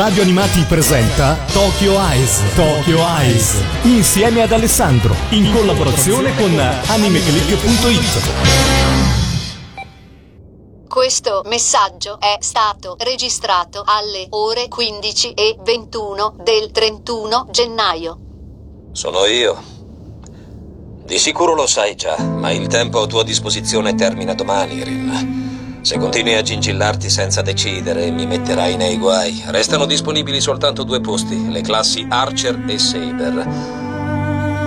Radio 0.00 0.22
Animati 0.22 0.62
presenta 0.62 1.36
Tokyo 1.52 1.92
Eyes. 1.98 2.54
Tokyo 2.54 3.00
Eyes. 3.18 3.62
Insieme 3.82 4.40
ad 4.40 4.50
Alessandro. 4.50 5.14
In 5.28 5.52
collaborazione 5.52 6.34
con 6.36 6.58
animeclick.it. 6.58 8.30
Questo 10.88 11.42
messaggio 11.44 12.18
è 12.18 12.38
stato 12.40 12.96
registrato 12.98 13.82
alle 13.84 14.26
ore 14.30 14.68
15 14.68 15.34
e 15.34 15.58
21 15.62 16.36
del 16.44 16.70
31 16.70 17.48
gennaio. 17.50 18.18
Sono 18.92 19.26
io. 19.26 19.62
Di 21.04 21.18
sicuro 21.18 21.54
lo 21.54 21.66
sai 21.66 21.94
già, 21.94 22.16
ma 22.18 22.50
il 22.50 22.68
tempo 22.68 23.02
a 23.02 23.06
tua 23.06 23.22
disposizione 23.22 23.94
termina 23.94 24.32
domani, 24.32 24.82
Rin. 24.82 25.39
Se 25.82 25.96
continui 25.98 26.34
a 26.34 26.42
gingillarti 26.42 27.08
senza 27.08 27.40
decidere, 27.40 28.10
mi 28.10 28.26
metterai 28.26 28.76
nei 28.76 28.98
guai. 28.98 29.42
Restano 29.46 29.86
disponibili 29.86 30.40
soltanto 30.40 30.82
due 30.82 31.00
posti, 31.00 31.50
le 31.50 31.62
classi 31.62 32.06
Archer 32.08 32.62
e 32.66 32.78
Saber. 32.78 33.46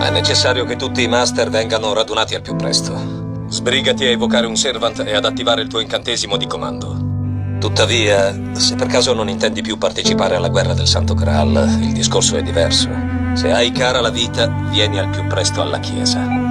È 0.02 0.10
necessario 0.10 0.66
che 0.66 0.76
tutti 0.76 1.04
i 1.04 1.08
master 1.08 1.50
vengano 1.50 1.94
radunati 1.94 2.34
al 2.36 2.42
più 2.42 2.56
presto. 2.56 3.46
Sbrigati 3.48 4.06
a 4.06 4.10
evocare 4.10 4.48
un 4.48 4.58
servant 4.58 5.04
e 5.06 5.14
ad 5.14 5.26
attivare 5.26 5.62
il 5.62 5.68
tuo 5.68 5.80
incantesimo 5.80 6.36
di 6.36 6.48
comando. 6.48 7.58
Tuttavia, 7.60 8.56
se 8.56 8.76
per 8.76 8.88
caso 8.88 9.14
non 9.14 9.30
intendi 9.30 9.62
più 9.62 9.78
partecipare 9.78 10.36
alla 10.36 10.50
guerra 10.50 10.74
del 10.74 10.88
Santo 10.88 11.14
Graal, 11.14 11.78
il 11.80 11.94
discorso 11.94 12.36
è 12.36 12.42
diverso. 12.42 12.90
Se 13.34 13.52
hai 13.52 13.72
cara 13.72 14.02
la 14.02 14.10
vita, 14.10 14.48
vieni 14.70 15.00
al 15.00 15.10
più 15.10 15.26
presto 15.28 15.62
alla 15.62 15.80
chiesa. 15.80 16.43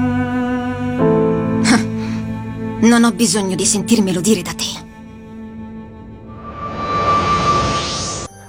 Non 2.83 3.05
ho 3.05 3.13
bisogno 3.13 3.55
di 3.55 3.65
sentirmelo 3.65 4.21
dire 4.21 4.43
da 4.43 4.53
te. 4.55 4.92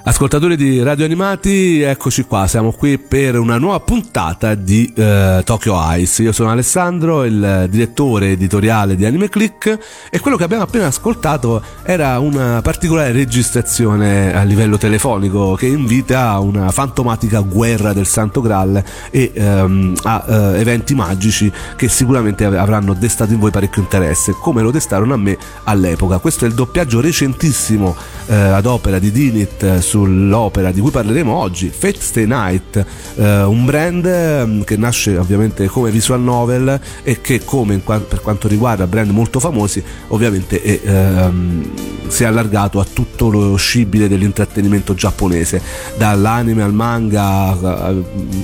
Ascoltatori 0.06 0.58
di 0.58 0.84
Radio 0.84 1.06
Animati, 1.06 1.80
eccoci 1.80 2.24
qua, 2.24 2.46
siamo 2.46 2.74
qui 2.74 2.98
per 2.98 3.40
una 3.40 3.58
nuova 3.58 3.80
puntata 3.80 4.54
di 4.54 4.92
eh, 4.94 5.42
Tokyo 5.46 5.78
Ice. 5.96 6.24
Io 6.24 6.34
sono 6.34 6.50
Alessandro, 6.50 7.24
il 7.24 7.68
direttore 7.70 8.32
editoriale 8.32 8.98
di 8.98 9.06
Anime 9.06 9.30
Click 9.30 9.80
e 10.10 10.20
quello 10.20 10.36
che 10.36 10.44
abbiamo 10.44 10.64
appena 10.64 10.88
ascoltato 10.88 11.64
era 11.84 12.20
una 12.20 12.60
particolare 12.62 13.14
registrazione 13.14 14.36
a 14.36 14.44
livello 14.44 14.78
telefonico 14.78 15.56
che 15.56 15.68
invita 15.68 16.32
a 16.32 16.40
una 16.42 16.70
fantomatica 16.72 17.40
guerra 17.40 17.94
del 17.94 18.06
Santo 18.06 18.42
Graal 18.42 18.84
e 19.10 19.32
ehm, 19.34 19.94
a 20.04 20.26
eh, 20.28 20.60
eventi 20.60 20.96
magici 20.96 21.50
che 21.78 21.88
sicuramente 21.88 22.44
avranno 22.44 22.94
destato 22.94 23.32
in 23.32 23.40
voi 23.40 23.52
parecchio 23.52 23.82
interesse, 23.82 24.34
come 24.34 24.62
lo 24.62 24.70
destarono 24.70 25.14
a 25.14 25.18
me 25.18 25.38
all'epoca. 25.64 26.18
Questo 26.18 26.44
è 26.44 26.50
il 26.50 26.56
doppiaggio 26.56 27.00
recentissimo 27.00 27.96
eh, 28.28 28.36
ad 28.36 28.66
opera 28.66 29.00
di 29.00 29.12
Dinit 29.12 29.80
sull'opera 29.80 30.72
di 30.72 30.80
cui 30.82 30.92
parleremo 30.92 31.34
oggi, 31.34 31.70
Fate 31.70 32.00
Stay 32.00 32.26
Night, 32.26 32.86
eh, 33.16 33.44
un 33.44 33.66
brand 33.66 34.06
ehm, 34.06 34.64
che 34.64 34.78
nasce 34.78 35.18
ovviamente 35.18 35.68
come 35.68 35.92
visual 35.92 36.22
novel 36.22 36.80
e 37.04 37.22
che 37.22 37.44
come 37.44 37.82
qua- 37.82 38.00
per 38.00 38.22
quanto 38.22 38.48
riguarda 38.48 38.88
brand 38.88 39.12
molto 39.12 39.40
famosi 39.40 39.84
ovviamente 40.08 40.62
è, 40.62 40.80
ehm, 40.84 41.72
si 42.08 42.24
è 42.24 42.26
allargato 42.26 42.80
a 42.80 42.86
tutto 42.92 43.30
lo 43.30 43.56
scibile 43.56 44.08
dell'intrattenimento 44.08 44.94
giapponese, 44.94 45.62
dall'anime 45.98 46.64
al 46.64 46.74
manga, 46.74 47.24
a 47.24 47.94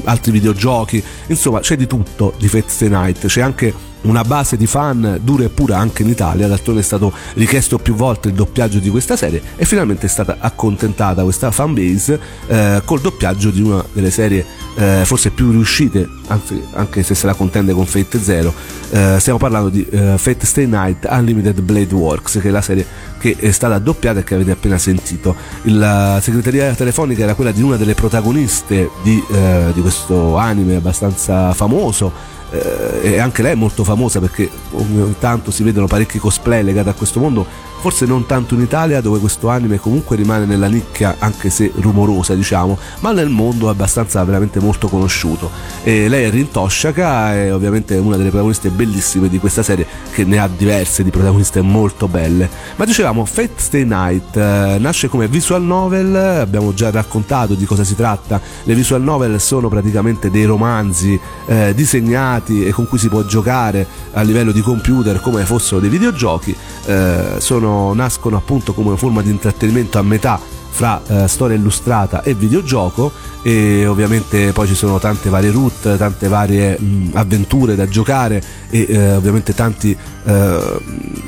altri 0.05 0.31
videogiochi, 0.31 1.03
insomma 1.27 1.59
c'è 1.59 1.75
di 1.75 1.87
tutto 1.87 2.33
di 2.37 2.47
Fate 2.47 2.69
Stay 2.69 2.89
Night, 2.89 3.25
c'è 3.27 3.41
anche 3.41 3.73
una 4.01 4.23
base 4.23 4.57
di 4.57 4.65
fan 4.65 5.19
dura 5.21 5.43
e 5.43 5.49
pura 5.49 5.77
anche 5.77 6.03
in 6.03 6.09
Italia, 6.09 6.47
d'altronde 6.47 6.81
è 6.81 6.83
stato 6.83 7.11
richiesto 7.33 7.77
più 7.77 7.95
volte 7.95 8.29
il 8.29 8.33
doppiaggio 8.33 8.79
di 8.79 8.89
questa 8.89 9.15
serie 9.15 9.41
e 9.55 9.65
finalmente 9.65 10.05
è 10.05 10.09
stata 10.09 10.37
accontentata 10.39 11.23
questa 11.23 11.51
fanbase 11.51 12.19
eh, 12.47 12.81
col 12.85 13.01
doppiaggio 13.01 13.49
di 13.49 13.61
una 13.61 13.83
delle 13.91 14.11
serie 14.11 14.45
eh, 14.75 15.01
forse 15.03 15.31
più 15.31 15.51
riuscite, 15.51 16.07
anzi, 16.27 16.61
anche 16.73 17.03
se 17.03 17.13
se 17.13 17.25
la 17.25 17.33
contende 17.33 17.73
con 17.73 17.85
Fate 17.85 18.19
Zero. 18.19 18.53
Eh, 18.91 19.17
stiamo 19.19 19.37
parlando 19.37 19.69
di 19.69 19.85
eh, 19.89 20.17
Fate 20.17 20.45
Stay 20.45 20.65
Night 20.65 21.05
Unlimited 21.09 21.59
Blade 21.61 21.93
Works, 21.93 22.39
che 22.41 22.47
è 22.47 22.51
la 22.51 22.61
serie 22.61 22.85
che 23.19 23.35
è 23.37 23.51
stata 23.51 23.77
doppiata 23.79 24.19
e 24.19 24.23
che 24.23 24.35
avete 24.35 24.51
appena 24.51 24.77
sentito. 24.77 25.35
La 25.63 26.19
segreteria 26.21 26.73
telefonica 26.73 27.23
era 27.23 27.33
quella 27.33 27.51
di 27.51 27.61
una 27.61 27.75
delle 27.75 27.93
protagoniste 27.93 28.89
di, 29.03 29.21
eh, 29.31 29.71
di 29.73 29.81
questo 29.81 30.37
anime 30.37 30.77
abbastanza 30.77 31.53
famoso 31.53 32.37
eh, 32.51 33.13
e 33.13 33.19
anche 33.19 33.41
lei 33.41 33.53
è 33.53 33.55
molto 33.55 33.83
famosa 33.83 34.19
perché 34.19 34.49
ogni 34.71 35.15
tanto 35.19 35.51
si 35.51 35.63
vedono 35.63 35.87
parecchi 35.87 36.17
cosplay 36.17 36.63
legati 36.63 36.89
a 36.89 36.93
questo 36.93 37.19
mondo 37.19 37.45
forse 37.79 38.05
non 38.05 38.25
tanto 38.25 38.55
in 38.55 38.61
Italia 38.61 38.99
dove 38.99 39.19
questo 39.19 39.47
anime 39.47 39.79
comunque 39.79 40.15
rimane 40.17 40.45
nella 40.45 40.67
nicchia 40.67 41.15
anche 41.19 41.49
se 41.49 41.71
rumorosa 41.75 42.35
diciamo 42.35 42.77
ma 42.99 43.11
nel 43.11 43.29
mondo 43.29 43.67
è 43.67 43.71
abbastanza 43.71 44.23
veramente 44.23 44.59
molto 44.59 44.87
conosciuto. 44.87 45.49
E 45.83 46.09
lei 46.09 46.25
è 46.25 46.29
Rin 46.29 46.51
Toshaka 46.51 47.33
è 47.33 47.53
ovviamente 47.53 47.95
una 47.95 48.17
delle 48.17 48.29
protagoniste 48.29 48.69
bellissime 48.69 49.29
di 49.29 49.39
questa 49.39 49.63
serie 49.63 49.87
che 50.11 50.25
ne 50.25 50.39
ha 50.39 50.49
diverse 50.53 51.03
di 51.03 51.09
protagoniste 51.09 51.61
molto 51.61 52.07
belle. 52.07 52.49
Ma 52.75 52.85
dicevamo 52.85 53.23
Fate 53.25 53.53
Stay 53.55 53.85
Night 53.85 54.35
eh, 54.35 54.77
nasce 54.79 55.07
come 55.07 55.27
visual 55.27 55.63
novel 55.63 56.15
abbiamo 56.15 56.73
già 56.73 56.91
raccontato 56.91 57.53
di 57.53 57.65
cosa 57.65 57.83
si 57.83 57.95
tratta. 57.95 58.41
Le 58.63 58.75
visual 58.75 59.01
novel 59.01 59.39
sono 59.39 59.69
praticamente 59.69 60.29
dei 60.29 60.45
romanzi 60.45 61.19
eh, 61.45 61.73
disegnati 61.73 62.65
e 62.65 62.71
con 62.71 62.87
cui 62.87 62.97
si 62.97 63.07
può 63.07 63.23
giocare 63.23 63.87
a 64.13 64.21
livello 64.21 64.51
di 64.51 64.61
computer 64.61 65.21
come 65.21 65.45
fossero 65.45 65.79
dei 65.79 65.89
videogiochi 65.89 66.55
eh, 66.85 67.35
sono 67.37 67.68
nascono 67.93 68.37
appunto 68.37 68.73
come 68.73 68.97
forma 68.97 69.21
di 69.21 69.29
intrattenimento 69.29 69.97
a 69.97 70.03
metà 70.03 70.58
fra 70.79 71.01
eh, 71.07 71.27
storia 71.27 71.57
illustrata 71.57 72.23
e 72.23 72.33
videogioco 72.33 73.11
e 73.41 73.85
ovviamente 73.85 74.53
poi 74.53 74.65
ci 74.65 74.75
sono 74.75 74.97
tante 74.97 75.27
varie 75.27 75.51
route, 75.51 75.97
tante 75.97 76.29
varie 76.29 76.79
mh, 76.79 77.09
avventure 77.15 77.75
da 77.75 77.85
giocare 77.85 78.41
e 78.69 78.85
eh, 78.87 79.15
ovviamente 79.15 79.53
tanti 79.53 79.93
eh, 80.23 80.79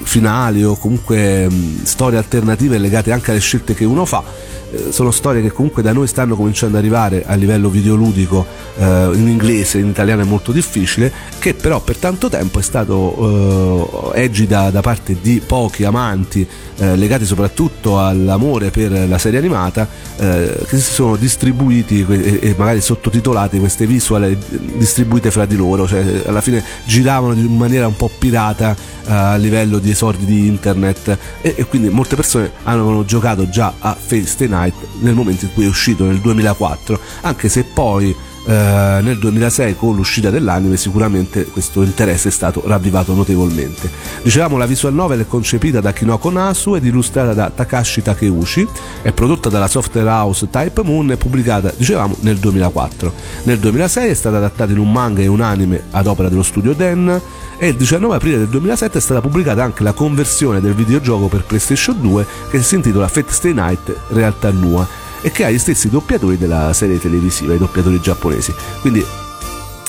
finali 0.04 0.64
o 0.64 0.78
comunque 0.78 1.50
mh, 1.50 1.84
storie 1.84 2.18
alternative 2.18 2.78
legate 2.78 3.12
anche 3.12 3.32
alle 3.32 3.42
scelte 3.42 3.74
che 3.74 3.84
uno 3.84 4.06
fa. 4.06 4.24
Eh, 4.72 4.92
sono 4.94 5.12
storie 5.12 5.42
che 5.42 5.52
comunque 5.52 5.82
da 5.82 5.92
noi 5.92 6.08
stanno 6.08 6.38
cominciando 6.38 6.78
ad 6.78 6.84
arrivare 6.84 7.26
a 7.26 7.34
livello 7.36 7.70
videoludico 7.70 8.46
eh, 8.78 9.10
in 9.14 9.28
inglese, 9.28 9.80
in 9.80 9.88
italiano 9.88 10.22
è 10.22 10.26
molto 10.26 10.54
difficile, 10.54 11.12
che 11.40 11.54
però 11.54 11.82
per 11.82 11.98
tanto 11.98 12.30
tempo 12.30 12.60
è 12.60 12.62
stato 12.62 14.14
eh, 14.14 14.22
egida 14.22 14.70
da 14.70 14.80
parte 14.80 15.18
di 15.22 15.42
pochi 15.46 15.84
amanti 15.84 16.48
legati 16.82 17.26
soprattutto 17.26 18.04
all'amore 18.04 18.72
per 18.72 19.08
la 19.08 19.20
serie 19.20 19.40
animata 19.42 19.88
eh, 20.18 20.58
che 20.68 20.78
si 20.78 20.94
sono 20.94 21.16
distribuiti 21.18 22.06
e, 22.08 22.40
e, 22.42 22.56
magari 22.58 22.82
sottotitolati 22.82 23.60
queste 23.60 23.86
visual 23.86 24.38
distribuite 24.78 25.32
fra 25.32 25.46
di 25.46 25.56
loro, 25.58 25.88
cioè 25.88 26.24
alla 26.26 26.42
fine 26.42 26.64
giravano 26.86 27.34
in 27.34 27.56
maniera 27.56 27.88
un 27.88 27.96
po' 27.96 28.10
pirata 28.18 28.76
eh, 29.06 29.12
a 29.12 29.36
livello 29.36 29.80
di 29.80 29.90
esordi 29.90 30.26
di 30.26 30.48
internet 30.48 31.18
e, 31.42 31.56
e 31.58 31.66
quindi 31.66 31.90
molte 31.90 32.16
persone 32.16 32.52
hanno 32.64 33.04
giocato 33.06 33.50
già 33.50 33.74
a 33.80 33.96
Face 34.00 34.48
Night 34.48 34.60
Night 34.62 34.76
nel 35.00 35.16
momento 35.16 35.46
in 35.46 35.54
cui 35.54 35.66
è 35.66 35.68
uscito 35.68 36.06
nel 36.06 36.20
2004, 36.20 37.00
anche 37.22 37.50
se 37.50 37.64
poi 37.64 38.10
eh, 38.10 38.16
nel 38.46 39.18
2006 39.20 39.76
con 39.76 39.96
l'uscita 39.96 40.30
dell'anime 40.30 40.78
sicuramente 40.78 41.46
questo 41.46 41.84
interesse 41.84 42.30
è 42.30 42.32
stato 42.32 42.64
ravvivato 42.66 43.14
notevolmente. 43.14 43.90
Dicevamo 44.24 44.58
la 44.58 44.66
visual 44.66 44.94
novel 44.94 45.22
è 45.22 45.28
concepita 45.28 45.80
da 45.80 45.94
Kinoko 45.94 46.30
Nasu 46.30 46.76
ed 46.76 46.86
illustrata 46.86 47.34
da 47.34 47.52
Takashi 47.54 48.02
Takeuchi, 48.02 48.68
è 49.02 49.12
prodotta 49.12 49.50
dalla 49.50 49.68
software 49.68 50.10
house 50.10 50.50
Type 50.50 50.82
Moon 50.84 51.12
e 51.12 51.18
pubblicata, 51.18 51.72
dicevamo, 51.76 52.16
nel 52.22 52.38
2004. 52.38 53.14
Nel 53.44 53.60
2006 53.60 54.10
è 54.10 54.14
stata 54.14 54.38
adattata 54.38 54.72
in 54.72 54.80
un 54.80 54.92
manga 54.92 55.22
e 55.22 55.28
un 55.28 55.42
anime 55.42 55.84
ad 55.92 56.08
opera 56.08 56.30
dello 56.30 56.44
studio 56.44 56.74
Den 56.74 57.22
e 57.58 57.68
il 57.68 57.76
19 57.76 58.16
aprile 58.16 58.38
del 58.40 58.48
2007 58.48 58.98
è 58.98 59.02
stata 59.02 59.22
pubblicata 59.22 59.64
anche 59.64 59.84
la 59.84 59.94
conversione 59.94 60.62
del 60.62 60.74
videogioco 60.74 61.28
per 61.28 61.44
PlayStation 61.44 62.02
2 62.02 62.26
che 62.50 62.62
si 62.64 62.74
intitola 62.74 63.08
Fate 63.08 63.32
Stay 63.32 63.54
Night 63.54 63.96
Realtà 64.10 64.50
Nua 64.50 65.01
e 65.22 65.32
che 65.32 65.46
ha 65.46 65.50
gli 65.50 65.60
stessi 65.60 65.90
doppiatori 65.90 66.38
della 66.38 66.74
serie 66.74 67.00
televisiva, 67.00 67.54
i 67.54 67.58
doppiatori 67.58 68.00
giapponesi. 68.00 68.54
Quindi 68.82 69.06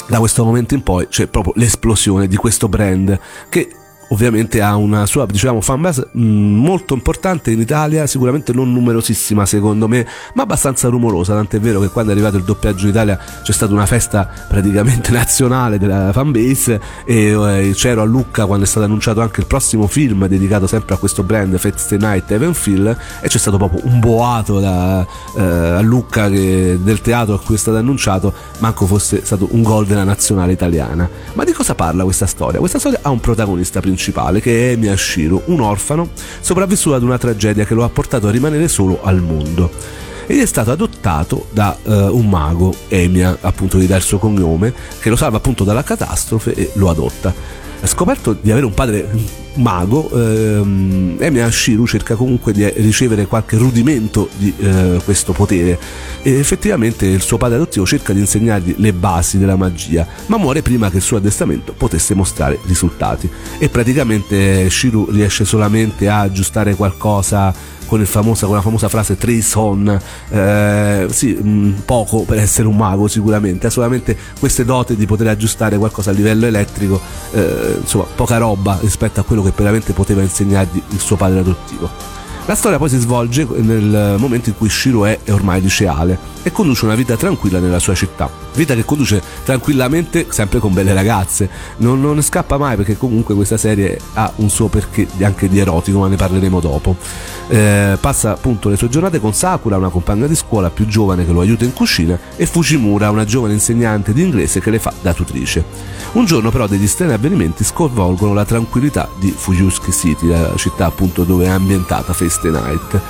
da 0.06 0.18
questo 0.18 0.44
momento 0.44 0.74
in 0.74 0.82
poi 0.82 1.08
c'è 1.08 1.26
proprio 1.26 1.54
l'esplosione 1.56 2.26
di 2.26 2.36
questo 2.36 2.68
brand 2.68 3.18
che 3.48 3.76
ovviamente 4.12 4.60
ha 4.60 4.76
una 4.76 5.06
sua 5.06 5.26
diciamo 5.26 5.60
fanbase 5.60 6.08
mm, 6.16 6.54
molto 6.56 6.94
importante 6.94 7.50
in 7.50 7.60
Italia, 7.60 8.06
sicuramente 8.06 8.52
non 8.52 8.72
numerosissima 8.72 9.46
secondo 9.46 9.88
me, 9.88 10.06
ma 10.34 10.42
abbastanza 10.42 10.88
rumorosa, 10.88 11.34
tant'è 11.34 11.58
vero 11.58 11.80
che 11.80 11.88
quando 11.88 12.10
è 12.10 12.14
arrivato 12.14 12.36
il 12.36 12.44
doppiaggio 12.44 12.84
in 12.84 12.90
Italia 12.90 13.18
c'è 13.42 13.52
stata 13.52 13.72
una 13.72 13.86
festa 13.86 14.28
praticamente 14.48 15.10
nazionale 15.12 15.78
della 15.78 16.12
fanbase 16.12 16.80
e 17.04 17.30
eh, 17.30 17.72
c'ero 17.74 18.02
a 18.02 18.04
Lucca 18.04 18.44
quando 18.46 18.64
è 18.64 18.68
stato 18.68 18.84
annunciato 18.84 19.20
anche 19.20 19.40
il 19.40 19.46
prossimo 19.46 19.86
film 19.86 20.26
dedicato 20.26 20.66
sempre 20.66 20.94
a 20.94 20.98
questo 20.98 21.22
brand 21.22 21.56
Fate 21.56 21.96
Night 21.96 22.30
Evanfield 22.30 22.96
e 23.20 23.28
c'è 23.28 23.38
stato 23.38 23.56
proprio 23.56 23.80
un 23.84 23.98
boato 23.98 24.60
da, 24.60 25.06
eh, 25.36 25.42
a 25.42 25.80
Lucca 25.80 26.28
che, 26.28 26.78
del 26.80 27.00
teatro 27.00 27.34
a 27.34 27.40
cui 27.40 27.54
è 27.54 27.58
stato 27.58 27.78
annunciato 27.78 28.32
manco 28.58 28.86
fosse 28.86 29.24
stato 29.24 29.48
un 29.52 29.62
gol 29.62 29.86
della 29.86 30.04
nazionale 30.04 30.52
italiana. 30.52 31.08
Ma 31.32 31.44
di 31.44 31.52
cosa 31.52 31.74
parla 31.74 32.04
questa 32.04 32.26
storia? 32.26 32.58
Questa 32.58 32.78
storia 32.78 32.98
ha 33.02 33.10
un 33.10 33.20
protagonista 33.20 33.80
principale 33.80 34.00
principale 34.02 34.40
che 34.40 34.70
è 34.70 34.72
Emi 34.72 34.88
Ashiro, 34.88 35.42
un 35.46 35.60
orfano 35.60 36.10
sopravvissuto 36.40 36.96
ad 36.96 37.04
una 37.04 37.18
tragedia 37.18 37.64
che 37.64 37.74
lo 37.74 37.84
ha 37.84 37.88
portato 37.88 38.26
a 38.26 38.30
rimanere 38.32 38.66
solo 38.66 39.00
al 39.02 39.20
mondo. 39.20 39.70
ed 40.26 40.40
è 40.40 40.46
stato 40.46 40.72
adottato 40.72 41.46
da 41.50 41.76
uh, 41.82 41.92
un 42.16 42.28
mago, 42.28 42.74
Emia, 42.88 43.38
appunto 43.40 43.78
di 43.78 43.86
dà 43.86 43.96
il 43.96 44.02
suo 44.02 44.18
cognome, 44.18 44.72
che 44.98 45.08
lo 45.08 45.16
salva 45.16 45.36
appunto 45.36 45.62
dalla 45.62 45.84
catastrofe 45.84 46.54
e 46.54 46.70
lo 46.74 46.90
adotta 46.90 47.60
scoperto 47.84 48.36
di 48.40 48.50
avere 48.50 48.66
un 48.66 48.74
padre 48.74 49.08
mago, 49.54 50.10
ehm, 50.10 51.16
Emiya 51.18 51.50
Shiru 51.50 51.86
cerca 51.86 52.14
comunque 52.14 52.52
di 52.52 52.66
ricevere 52.76 53.26
qualche 53.26 53.56
rudimento 53.56 54.28
di 54.36 54.52
eh, 54.58 55.00
questo 55.04 55.32
potere. 55.32 55.78
E 56.22 56.38
effettivamente 56.38 57.06
il 57.06 57.22
suo 57.22 57.36
padre 57.36 57.56
adottivo 57.56 57.84
cerca 57.84 58.12
di 58.12 58.20
insegnargli 58.20 58.74
le 58.78 58.92
basi 58.92 59.38
della 59.38 59.56
magia, 59.56 60.06
ma 60.26 60.36
muore 60.36 60.62
prima 60.62 60.90
che 60.90 60.96
il 60.96 61.02
suo 61.02 61.18
addestramento 61.18 61.72
potesse 61.76 62.14
mostrare 62.14 62.58
risultati. 62.66 63.28
E 63.58 63.68
praticamente 63.68 64.68
Shiru 64.70 65.10
riesce 65.10 65.44
solamente 65.44 66.08
a 66.08 66.20
aggiustare 66.20 66.74
qualcosa 66.74 67.80
con, 67.92 68.04
famosa, 68.06 68.46
con 68.46 68.54
la 68.54 68.62
famosa 68.62 68.88
frase 68.88 69.18
Trace 69.18 70.00
eh, 70.30 71.06
sì, 71.10 71.38
mm, 71.38 71.72
poco 71.84 72.22
per 72.22 72.38
essere 72.38 72.66
un 72.66 72.76
mago 72.76 73.06
sicuramente, 73.06 73.66
ha 73.66 73.70
solamente 73.70 74.16
queste 74.38 74.64
dote 74.64 74.96
di 74.96 75.04
poter 75.04 75.28
aggiustare 75.28 75.76
qualcosa 75.76 76.08
a 76.08 76.14
livello 76.14 76.46
elettrico, 76.46 76.98
eh, 77.32 77.76
insomma 77.80 78.04
poca 78.04 78.38
roba 78.38 78.78
rispetto 78.80 79.20
a 79.20 79.24
quello 79.24 79.41
che 79.42 79.52
veramente 79.54 79.92
poteva 79.92 80.22
insegnargli 80.22 80.82
il 80.90 81.00
suo 81.00 81.16
padre 81.16 81.40
adottivo. 81.40 82.21
La 82.46 82.56
storia 82.56 82.76
poi 82.76 82.88
si 82.88 82.98
svolge 82.98 83.46
nel 83.58 84.16
momento 84.18 84.48
in 84.48 84.56
cui 84.56 84.68
Shiro 84.68 85.04
è 85.06 85.16
ormai 85.28 85.60
liceale 85.60 86.18
e 86.42 86.50
conduce 86.50 86.84
una 86.84 86.96
vita 86.96 87.16
tranquilla 87.16 87.60
nella 87.60 87.78
sua 87.78 87.94
città. 87.94 88.28
Vita 88.54 88.74
che 88.74 88.84
conduce 88.84 89.22
tranquillamente, 89.44 90.26
sempre 90.28 90.58
con 90.58 90.74
belle 90.74 90.92
ragazze. 90.92 91.48
Non, 91.78 92.00
non 92.00 92.20
scappa 92.20 92.58
mai 92.58 92.74
perché 92.74 92.96
comunque 92.96 93.36
questa 93.36 93.56
serie 93.56 93.98
ha 94.14 94.30
un 94.36 94.50
suo 94.50 94.66
perché 94.66 95.06
anche 95.22 95.48
di 95.48 95.60
erotico, 95.60 96.00
ma 96.00 96.08
ne 96.08 96.16
parleremo 96.16 96.58
dopo. 96.58 96.96
Eh, 97.46 97.96
passa 98.00 98.32
appunto 98.32 98.68
le 98.68 98.76
sue 98.76 98.88
giornate 98.88 99.20
con 99.20 99.32
Sakura, 99.32 99.76
una 99.76 99.88
compagna 99.88 100.26
di 100.26 100.34
scuola 100.34 100.68
più 100.68 100.84
giovane 100.86 101.24
che 101.24 101.32
lo 101.32 101.40
aiuta 101.40 101.64
in 101.64 101.72
cucina, 101.72 102.18
e 102.34 102.44
Fujimura, 102.44 103.08
una 103.10 103.24
giovane 103.24 103.52
insegnante 103.52 104.12
di 104.12 104.22
inglese 104.22 104.60
che 104.60 104.70
le 104.70 104.80
fa 104.80 104.92
da 105.00 105.14
tutrice. 105.14 105.64
Un 106.12 106.26
giorno 106.26 106.50
però 106.50 106.66
degli 106.66 106.88
strani 106.88 107.12
avvenimenti 107.12 107.62
sconvolgono 107.62 108.34
la 108.34 108.44
tranquillità 108.44 109.08
di 109.18 109.32
Fujuski 109.34 109.92
City, 109.92 110.26
la 110.26 110.52
città 110.56 110.86
appunto 110.86 111.22
dove 111.22 111.46
è 111.46 111.48
ambientata 111.48 112.12
Facebook 112.12 112.30
Wednesday 112.32 112.50
Night. 112.50 113.00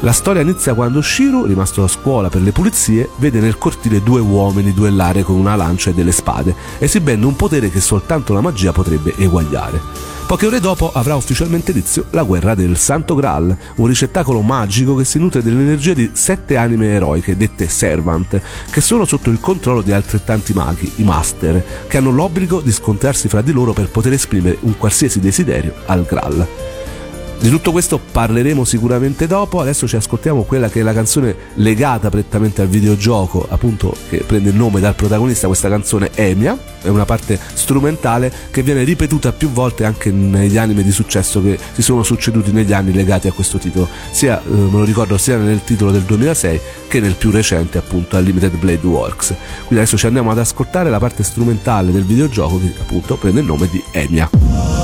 La 0.00 0.12
storia 0.12 0.42
inizia 0.42 0.74
quando 0.74 1.00
Shiro, 1.00 1.44
rimasto 1.44 1.84
a 1.84 1.88
scuola 1.88 2.28
per 2.28 2.42
le 2.42 2.50
pulizie, 2.50 3.10
vede 3.16 3.38
nel 3.38 3.58
cortile 3.58 4.02
due 4.02 4.20
uomini 4.20 4.72
duellare 4.72 5.22
con 5.22 5.36
una 5.36 5.54
lancia 5.54 5.90
e 5.90 5.94
delle 5.94 6.12
spade, 6.12 6.54
esibendo 6.78 7.28
un 7.28 7.36
potere 7.36 7.70
che 7.70 7.80
soltanto 7.80 8.32
la 8.32 8.40
magia 8.40 8.72
potrebbe 8.72 9.14
eguagliare. 9.16 10.10
Poche 10.26 10.46
ore 10.46 10.60
dopo 10.60 10.90
avrà 10.92 11.14
ufficialmente 11.14 11.72
inizio 11.72 12.06
la 12.10 12.22
guerra 12.22 12.54
del 12.54 12.78
Santo 12.78 13.14
Graal, 13.14 13.54
un 13.76 13.86
ricettacolo 13.86 14.40
magico 14.40 14.94
che 14.94 15.04
si 15.04 15.18
nutre 15.18 15.42
dell'energia 15.42 15.92
di 15.92 16.10
sette 16.14 16.56
anime 16.56 16.88
eroiche, 16.94 17.36
dette 17.36 17.68
Servant, 17.68 18.40
che 18.70 18.80
sono 18.80 19.04
sotto 19.04 19.28
il 19.28 19.40
controllo 19.40 19.82
di 19.82 19.92
altrettanti 19.92 20.54
maghi, 20.54 20.90
i 20.96 21.02
Master, 21.02 21.86
che 21.86 21.98
hanno 21.98 22.12
l'obbligo 22.12 22.60
di 22.60 22.72
scontrarsi 22.72 23.28
fra 23.28 23.42
di 23.42 23.52
loro 23.52 23.74
per 23.74 23.90
poter 23.90 24.14
esprimere 24.14 24.56
un 24.60 24.78
qualsiasi 24.78 25.20
desiderio 25.20 25.74
al 25.86 26.04
Graal. 26.04 26.46
Di 27.42 27.50
tutto 27.50 27.72
questo 27.72 27.98
parleremo 27.98 28.62
sicuramente 28.62 29.26
dopo, 29.26 29.58
adesso 29.58 29.88
ci 29.88 29.96
ascoltiamo 29.96 30.44
quella 30.44 30.68
che 30.68 30.78
è 30.78 30.82
la 30.84 30.92
canzone 30.92 31.34
legata 31.54 32.08
prettamente 32.08 32.62
al 32.62 32.68
videogioco, 32.68 33.44
appunto 33.50 33.96
che 34.08 34.18
prende 34.18 34.50
il 34.50 34.54
nome 34.54 34.78
dal 34.78 34.94
protagonista, 34.94 35.48
questa 35.48 35.68
canzone 35.68 36.10
Emia, 36.14 36.56
è 36.80 36.86
una 36.86 37.04
parte 37.04 37.36
strumentale 37.54 38.32
che 38.52 38.62
viene 38.62 38.84
ripetuta 38.84 39.32
più 39.32 39.50
volte 39.50 39.84
anche 39.84 40.12
negli 40.12 40.56
anime 40.56 40.84
di 40.84 40.92
successo 40.92 41.42
che 41.42 41.58
si 41.72 41.82
sono 41.82 42.04
succeduti 42.04 42.52
negli 42.52 42.72
anni 42.72 42.92
legati 42.92 43.26
a 43.26 43.32
questo 43.32 43.58
titolo, 43.58 43.88
sia 44.12 44.40
eh, 44.40 44.48
me 44.48 44.78
lo 44.78 44.84
ricordo 44.84 45.18
sia 45.18 45.36
nel 45.36 45.64
titolo 45.64 45.90
del 45.90 46.02
2006 46.02 46.60
che 46.86 47.00
nel 47.00 47.16
più 47.16 47.32
recente 47.32 47.76
appunto 47.76 48.16
Unlimited 48.18 48.56
Blade 48.56 48.86
Works. 48.86 49.34
Quindi 49.66 49.78
adesso 49.78 49.96
ci 49.96 50.06
andiamo 50.06 50.30
ad 50.30 50.38
ascoltare 50.38 50.90
la 50.90 51.00
parte 51.00 51.24
strumentale 51.24 51.90
del 51.90 52.04
videogioco 52.04 52.60
che 52.60 52.72
appunto 52.78 53.16
prende 53.16 53.40
il 53.40 53.46
nome 53.46 53.68
di 53.68 53.82
Emia. 53.90 54.81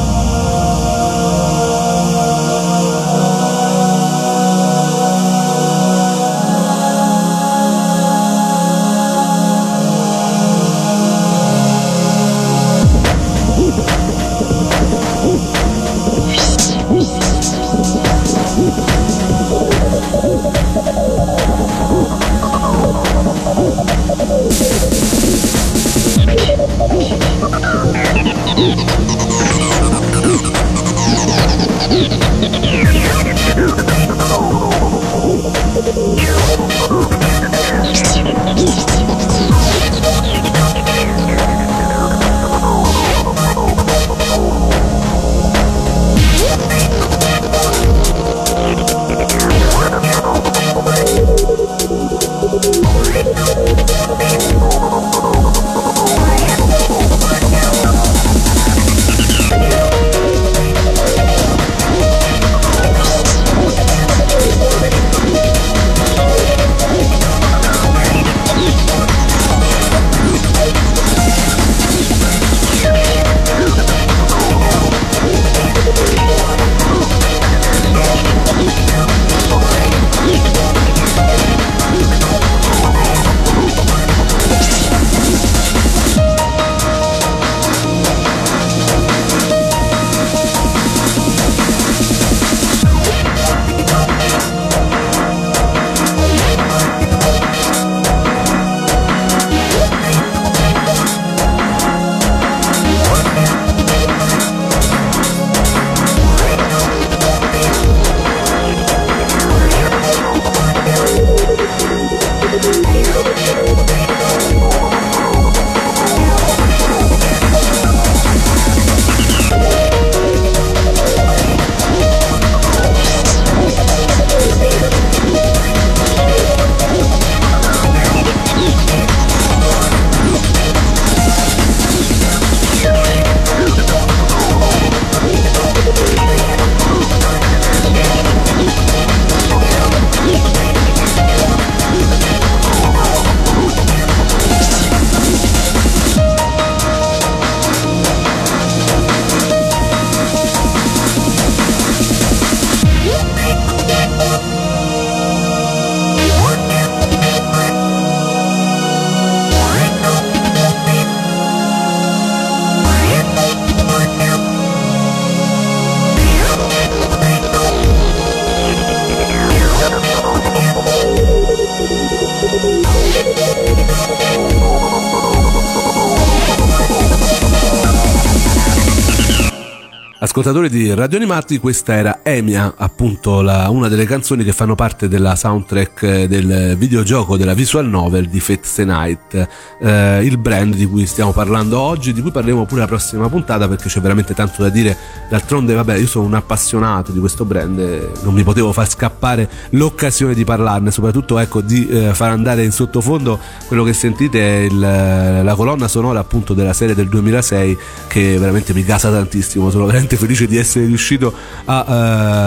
Ascoltatori 180.49 180.83
di 180.83 180.95
Radio 180.95 181.19
Animati, 181.19 181.59
questa 181.59 181.93
era 181.93 182.21
Emia, 182.23 182.73
appunto 182.75 183.43
la, 183.43 183.69
una 183.69 183.89
delle 183.89 184.07
canzoni 184.07 184.45
che 184.45 184.55
fanno 184.55 184.75
parte 184.75 185.07
della 185.07 185.37
soundtrack 185.37 186.25
del 186.25 186.75
videogioco 186.79 187.37
della 187.37 187.53
visual 187.53 187.87
novel 187.87 188.29
di 188.29 188.41
Fate 188.41 188.63
Stay 188.63 188.87
Night, 188.87 189.49
eh, 189.79 190.25
il 190.25 190.39
brand 190.39 190.75
di 190.75 190.87
cui 190.87 191.05
stiamo 191.05 191.33
parlando 191.33 191.79
oggi, 191.79 192.15
di 192.15 192.23
cui 192.23 192.31
parleremo 192.31 192.65
pure 192.65 192.81
la 192.81 192.87
prossima 192.87 193.29
puntata 193.29 193.69
perché 193.69 193.91
c'è 193.91 194.01
veramente 194.01 194.33
tanto 194.33 194.63
da 194.63 194.71
dire. 194.71 194.97
D'altronde, 195.29 195.75
vabbè, 195.75 195.97
io 195.97 196.07
sono 196.07 196.25
un 196.25 196.33
appassionato 196.33 197.13
di 197.13 197.19
questo 197.19 197.45
brand 197.45 197.77
non 198.23 198.33
mi 198.33 198.43
potevo 198.43 198.73
far 198.73 198.89
scappare 198.89 199.47
l'occasione 199.71 200.33
di 200.33 200.45
parlarne, 200.45 200.91
soprattutto 200.91 201.39
ecco 201.39 201.61
di 201.61 201.87
eh, 201.89 202.15
far 202.15 202.31
andare 202.31 202.65
in 202.65 202.73
sottofondo 202.73 203.39
quello 203.67 203.85
che 203.85 203.93
sentite 203.93 204.41
è 204.41 204.61
il, 204.63 204.79
la 204.79 205.55
colonna 205.55 205.89
sonora 205.89 206.21
appunto 206.21 206.55
della 206.55 206.73
serie 206.73 206.95
del 206.95 207.09
2006 207.09 207.79
che 208.07 208.39
veramente 208.39 208.73
mi 208.73 208.83
casa 208.83 209.11
tantissimo, 209.11 209.71
sono 209.71 209.85
veramente 209.85 210.17
felice 210.17 210.38
di 210.47 210.57
essere 210.57 210.87
riuscito 210.87 211.33
a 211.65 211.85
uh, 211.87 211.93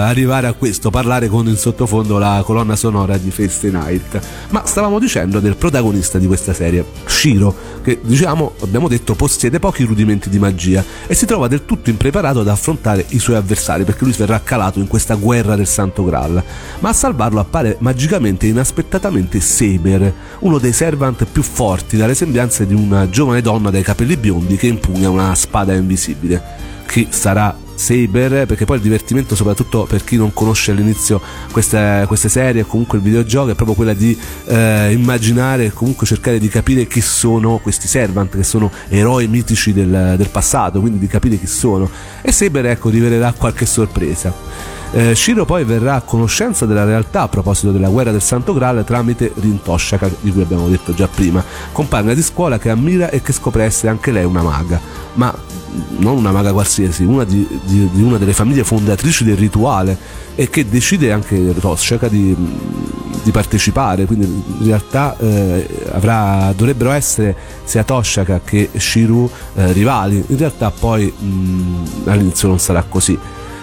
arrivare 0.08 0.48
a 0.48 0.54
questo, 0.54 0.90
parlare 0.90 1.28
con 1.28 1.48
in 1.48 1.58
sottofondo 1.58 2.18
la 2.18 2.42
colonna 2.46 2.76
sonora 2.76 3.18
di 3.18 3.32
Feste 3.32 3.70
Night. 3.70 4.20
Ma 4.50 4.66
stavamo 4.66 5.00
dicendo 5.00 5.40
del 5.40 5.56
protagonista 5.56 6.18
di 6.18 6.28
questa 6.28 6.54
serie, 6.54 6.86
Shiro, 7.06 7.56
che 7.82 8.00
diciamo, 8.02 8.54
abbiamo 8.62 8.88
detto, 8.88 9.16
possiede 9.16 9.60
pochi 9.60 9.84
rudimenti 9.84 10.30
di 10.30 10.40
magia 10.40 10.84
e 11.08 11.14
si 11.14 11.26
trova 11.26 11.48
del 11.48 11.66
tutto 11.66 11.90
impreparato 11.90 12.42
ad 12.42 12.48
affrontare 12.48 13.06
i 13.10 13.20
suoi 13.20 13.36
avversari 13.36 13.84
perché 13.84 14.04
lui 14.04 14.14
verrà 14.14 14.42
calato 14.42 14.80
in 14.80 14.88
questa 14.88 15.16
guerra 15.16 15.56
del 15.56 15.68
Santo 15.68 16.04
Graal. 16.04 16.44
Ma 16.80 16.90
a 16.90 16.94
salvarlo 16.94 17.40
appare 17.40 17.78
magicamente 17.80 18.46
e 18.46 18.50
inaspettatamente 18.50 19.40
Saber, 19.40 20.14
uno 20.40 20.58
dei 20.58 20.74
servant 20.74 21.26
più 21.26 21.42
forti 21.42 21.98
dalle 21.98 22.16
sembianze 22.16 22.66
di 22.66 22.74
una 22.74 23.10
giovane 23.10 23.42
donna 23.42 23.70
dai 23.70 23.84
capelli 23.84 24.18
biondi 24.18 24.56
che 24.56 24.68
impugna 24.68 25.10
una 25.10 25.36
spada 25.36 25.74
invisibile 25.74 26.70
chi 26.92 27.08
sarà 27.10 27.58
Saber 27.74 28.46
perché 28.46 28.66
poi 28.66 28.76
il 28.76 28.82
divertimento 28.84 29.34
soprattutto 29.34 29.86
per 29.86 30.04
chi 30.04 30.18
non 30.18 30.34
conosce 30.34 30.72
all'inizio 30.72 31.20
queste, 31.52 32.04
queste 32.06 32.30
serie 32.30 32.64
comunque 32.66 32.98
il 33.00 33.04
videogioco 33.04 33.50
è 33.50 33.56
proprio 33.56 33.76
quella 33.76 33.94
di 33.94 34.16
eh, 34.46 34.92
immaginare 34.92 35.66
e 35.66 35.72
comunque 35.72 36.06
cercare 36.06 36.38
di 36.38 36.48
capire 36.48 36.86
chi 36.86 37.02
sono 37.02 37.58
questi 37.58 37.88
servant 37.88 38.36
che 38.36 38.44
sono 38.44 38.70
eroi 38.90 39.28
mitici 39.28 39.74
del, 39.74 40.16
del 40.16 40.30
passato 40.30 40.80
quindi 40.80 41.00
di 41.00 41.08
capire 41.08 41.40
chi 41.40 41.48
sono. 41.48 41.90
E 42.22 42.32
Saber 42.32 42.68
ecco 42.68 42.90
rivelerà 42.90 43.34
qualche 43.36 43.66
sorpresa 43.66 44.81
eh, 44.94 45.16
Shiro 45.16 45.46
poi 45.46 45.64
verrà 45.64 45.96
a 45.96 46.02
conoscenza 46.02 46.66
della 46.66 46.84
realtà 46.84 47.22
a 47.22 47.28
proposito 47.30 47.72
della 47.72 47.88
guerra 47.88 48.12
del 48.12 48.22
Santo 48.22 48.54
Graal 48.54 48.84
tramite 48.84 49.32
Rin 49.36 49.62
Toshaka, 49.62 50.10
di 50.20 50.32
cui 50.32 50.42
abbiamo 50.42 50.68
detto 50.68 50.94
già 50.94 51.08
prima, 51.08 51.44
compagna 51.72 52.14
di 52.14 52.22
scuola 52.22 52.60
che 52.60 52.70
ammira 52.70 53.10
e 53.10 53.22
che 53.22 53.32
scopre 53.32 53.64
essere 53.64 53.90
anche 53.90 54.12
lei 54.12 54.26
una 54.26 54.42
maga, 54.42 54.80
ma 55.14 55.34
non 56.00 56.18
una 56.18 56.32
maga 56.32 56.52
qualsiasi, 56.52 57.06
una 57.06 57.24
di, 57.24 57.48
di, 57.64 57.90
di 57.90 58.02
una 58.02 58.18
delle 58.18 58.34
famiglie 58.34 58.66
fondatrici 58.66 59.24
del 59.24 59.38
rituale 59.38 59.98
e 60.36 60.50
che 60.50 60.68
decide 60.68 61.14
anche 61.14 61.54
Toshaka 61.58 62.10
di, 62.10 62.36
di 63.24 63.32
partecipare, 63.32 64.06
quindi 64.06 64.26
in 64.26 64.66
realtà 64.66 65.16
eh, 65.18 65.68
avrà, 65.94 66.54
dovrebbero 66.54 66.92
essere 66.92 67.34
sia 67.64 67.84
Toshaka 67.84 68.42
che 68.44 68.70
Shiru 68.74 69.30
eh, 69.56 69.72
rivali, 69.72 70.22
in 70.28 70.38
realtà 70.38 70.70
poi 70.70 71.06
mh, 71.06 72.10
all'inizio 72.10 72.50
non 72.50 72.60
sarà 72.60 72.84
così 72.88 73.18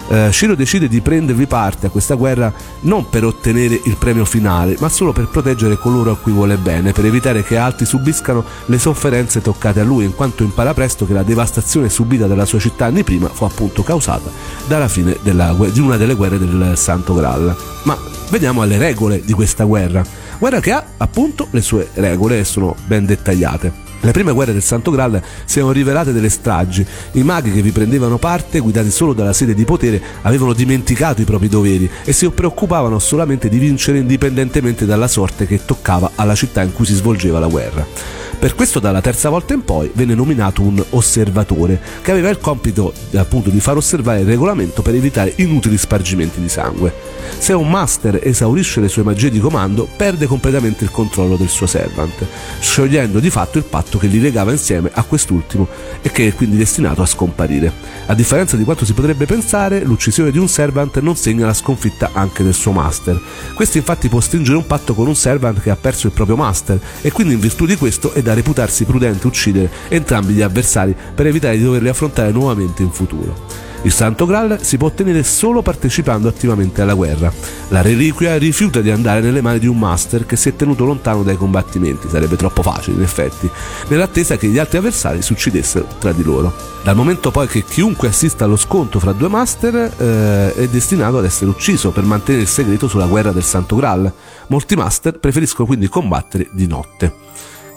eh, 0.09 0.33
Shiro 0.33 0.55
decide 0.55 0.89
di 0.89 1.01
prendervi 1.01 1.47
parte 1.47 1.87
a 1.87 1.91
questa 1.91 2.15
guerra 2.15 2.53
non 2.81 3.09
per 3.09 3.25
ottenere 3.25 3.81
il 3.85 3.97
premio 3.97 4.25
finale, 4.25 4.77
ma 4.81 4.89
solo 4.89 5.13
per 5.13 5.29
proteggere 5.29 5.77
coloro 5.79 6.13
a 6.13 6.17
cui 6.17 6.33
vuole 6.33 6.57
bene, 6.57 6.93
per 6.93 7.05
evitare 7.05 7.43
che 7.43 7.57
altri 7.57 7.85
subiscano 7.85 8.45
le 8.67 8.79
sofferenze 8.79 9.43
toccate 9.43 9.81
a 9.81 9.85
lui, 9.85 10.05
in 10.05 10.15
quanto 10.15 10.43
impara 10.43 10.75
presto 10.75 11.07
che 11.07 11.13
la 11.13 11.23
devastazione 11.23 11.89
subita 11.89 12.27
dalla 12.27 12.47
sua 12.47 12.59
città 12.59 12.87
anni 12.87 13.05
prima 13.05 13.29
fu 13.29 13.45
appunto 13.45 13.83
causata 13.83 14.31
dalla 14.67 14.89
fine 14.89 15.17
della, 15.23 15.55
di 15.71 15.81
una 15.81 15.97
delle 15.97 16.15
guerre 16.15 16.39
del 16.39 16.73
Santo 16.77 17.15
Graal. 17.15 17.55
Ma 17.85 17.97
veniamo 18.31 18.63
alle 18.63 18.79
regole 18.79 19.23
di 19.25 19.33
questa 19.33 19.65
guerra. 19.65 20.03
Guerra 20.39 20.61
che 20.61 20.73
ha 20.73 20.85
appunto 20.97 21.49
le 21.51 21.61
sue 21.61 21.89
regole 21.95 22.39
e 22.39 22.45
sono 22.45 22.75
ben 22.87 23.05
dettagliate. 23.05 23.88
Le 24.01 24.13
prime 24.13 24.33
guerre 24.33 24.53
del 24.53 24.63
Santo 24.63 24.91
Graal 24.91 25.21
si 25.45 25.59
erano 25.59 25.73
rivelate 25.73 26.13
delle 26.13 26.29
stragi. 26.29 26.87
I 27.13 27.23
maghi 27.23 27.53
che 27.53 27.63
vi 27.63 27.73
prendevano 27.73 28.17
parte, 28.19 28.61
guidati 28.61 28.91
solo 28.91 29.13
dalla 29.13 29.33
sede 29.33 29.55
di 29.55 29.65
potere, 29.65 30.01
avevano 30.23 30.53
dimenticato 30.53 31.21
i 31.21 31.25
propri 31.25 31.49
doveri 31.49 31.91
e 32.05 32.13
si 32.13 32.29
preoccupavano 32.31 32.99
solamente 32.99 33.49
di 33.49 33.59
vincere 33.59 33.99
indipendentemente 33.99 34.87
dalla 34.87 35.09
sorte 35.09 35.47
che 35.47 35.65
toccava 35.65 36.13
alla 36.15 36.35
città 36.35 36.63
in 36.63 36.73
cui 36.73 36.85
si 36.85 36.95
svolgeva 36.95 37.41
la 37.41 37.49
guerra. 37.49 38.18
Per 38.39 38.55
questo 38.55 38.79
dalla 38.79 39.01
terza 39.01 39.31
volta 39.31 39.53
in 39.53 39.65
poi 39.65 39.91
venne 39.95 40.15
nominato 40.15 40.63
un 40.63 40.81
osservatore 40.91 41.81
che 42.03 42.13
aveva 42.13 42.29
il 42.29 42.39
compito 42.39 42.93
appunto 43.17 43.51
di 43.51 43.59
far 43.59 43.77
osservare 43.77 44.21
il 44.21 44.27
regolamento 44.27 44.81
per 44.81 44.95
evitare 44.95 45.33
inutili 45.39 45.77
spargimenti 45.77 46.41
di 46.41 46.49
sangue. 46.49 46.95
Se 47.37 47.53
un 47.53 47.69
master 47.69 48.21
esaurisce 48.23 48.81
le 48.81 48.89
sue 48.89 49.03
magie 49.03 49.31
di 49.31 49.41
comando, 49.41 49.89
perde 49.97 50.27
completamente 50.27 50.85
il 50.85 50.93
controllo 50.93 51.35
del 51.35 51.49
suo 51.49 51.67
servant, 51.67 52.25
sciogliendo 52.61 53.19
di 53.19 53.29
fatto 53.29 53.59
il 53.59 53.65
patto 53.65 53.99
che 53.99 54.07
li 54.07 54.21
legava 54.21 54.53
insieme 54.53 54.91
a 54.93 55.03
quest'ultimo 55.03 55.67
e 56.01 56.11
che 56.13 56.29
è 56.29 56.35
quindi 56.35 56.57
destinato 56.57 57.03
a 57.03 57.07
scomparire. 57.07 57.73
A 58.07 58.15
differenza 58.15 58.57
di 58.57 58.65
quanto 58.65 58.85
si 58.85 58.93
potrebbe 58.93 59.27
pensare, 59.27 59.83
l'uccisione 59.83 60.31
di 60.31 60.39
un 60.39 60.49
servant 60.49 61.01
non 61.01 61.17
segna 61.17 61.47
la 61.47 61.55
sconfitta 61.55 62.11
anche 62.13 62.45
del 62.45 62.55
suo 62.55 62.71
master. 62.71 63.21
Questo 63.55 63.79
infatti 63.79 64.09
può 64.09 64.21
stringere 64.21 64.57
un 64.57 64.67
patto 64.67 64.95
con 64.95 65.09
un 65.09 65.17
servant 65.17 65.61
che 65.61 65.71
ha 65.71 65.77
perso 65.77 66.07
il 66.07 66.13
proprio 66.13 66.37
master 66.37 66.81
e 67.03 67.11
quindi 67.11 67.35
in 67.35 67.41
virtù 67.41 67.67
di 67.67 67.77
questo 67.77 68.13
è 68.13 68.23
da 68.29 68.35
reputarsi 68.35 68.85
prudente 68.85 69.27
uccidere 69.27 69.71
entrambi 69.89 70.35
gli 70.35 70.43
avversari 70.43 70.95
per 71.15 71.27
evitare 71.27 71.57
di 71.57 71.63
doverli 71.65 71.89
affrontare 71.89 72.31
nuovamente 72.31 72.83
in 72.83 72.91
futuro. 72.91 73.67
Il 73.83 73.93
Santo 73.93 74.27
Graal 74.27 74.59
si 74.61 74.77
può 74.77 74.89
ottenere 74.89 75.23
solo 75.23 75.63
partecipando 75.63 76.29
attivamente 76.29 76.83
alla 76.83 76.95
guerra. 76.95 77.33
La 77.69 77.81
reliquia 77.81 78.37
rifiuta 78.37 78.81
di 78.81 78.91
andare 78.91 79.21
nelle 79.21 79.41
mani 79.41 79.61
di 79.61 79.67
un 79.67 79.79
master 79.79 80.27
che 80.27 80.37
si 80.37 80.51
è 80.51 80.57
tenuto 80.57 80.85
lontano 80.85 81.23
dai 81.23 81.37
combattimenti, 81.37 82.09
sarebbe 82.09 82.37
troppo 82.37 82.61
facile 82.61 82.97
in 82.97 83.03
effetti, 83.03 83.49
nell'attesa 83.87 84.37
che 84.37 84.49
gli 84.49 84.59
altri 84.59 84.79
avversari 84.79 85.23
si 85.23 85.33
uccidessero 85.33 85.87
tra 85.99 86.13
di 86.13 86.25
loro. 86.25 86.53
Dal 86.83 86.97
momento 86.97 87.31
poi 87.31 87.47
che 87.47 87.65
chiunque 87.65 88.09
assista 88.09 88.45
allo 88.45 88.57
scontro 88.57 88.99
fra 88.99 89.13
due 89.13 89.29
master 89.29 89.75
eh, 89.97 90.55
è 90.55 90.69
destinato 90.69 91.19
ad 91.19 91.25
essere 91.25 91.49
ucciso 91.49 91.93
per 91.93 92.03
mantenere 92.03 92.43
il 92.43 92.51
segreto 92.51 92.89
sulla 92.89 93.07
guerra 93.07 93.31
del 93.31 93.45
Santo 93.45 93.77
Graal, 93.77 94.13
molti 94.49 94.75
master 94.75 95.19
preferiscono 95.19 95.67
quindi 95.67 95.89
combattere 95.89 96.49
di 96.53 96.67
notte 96.67 97.27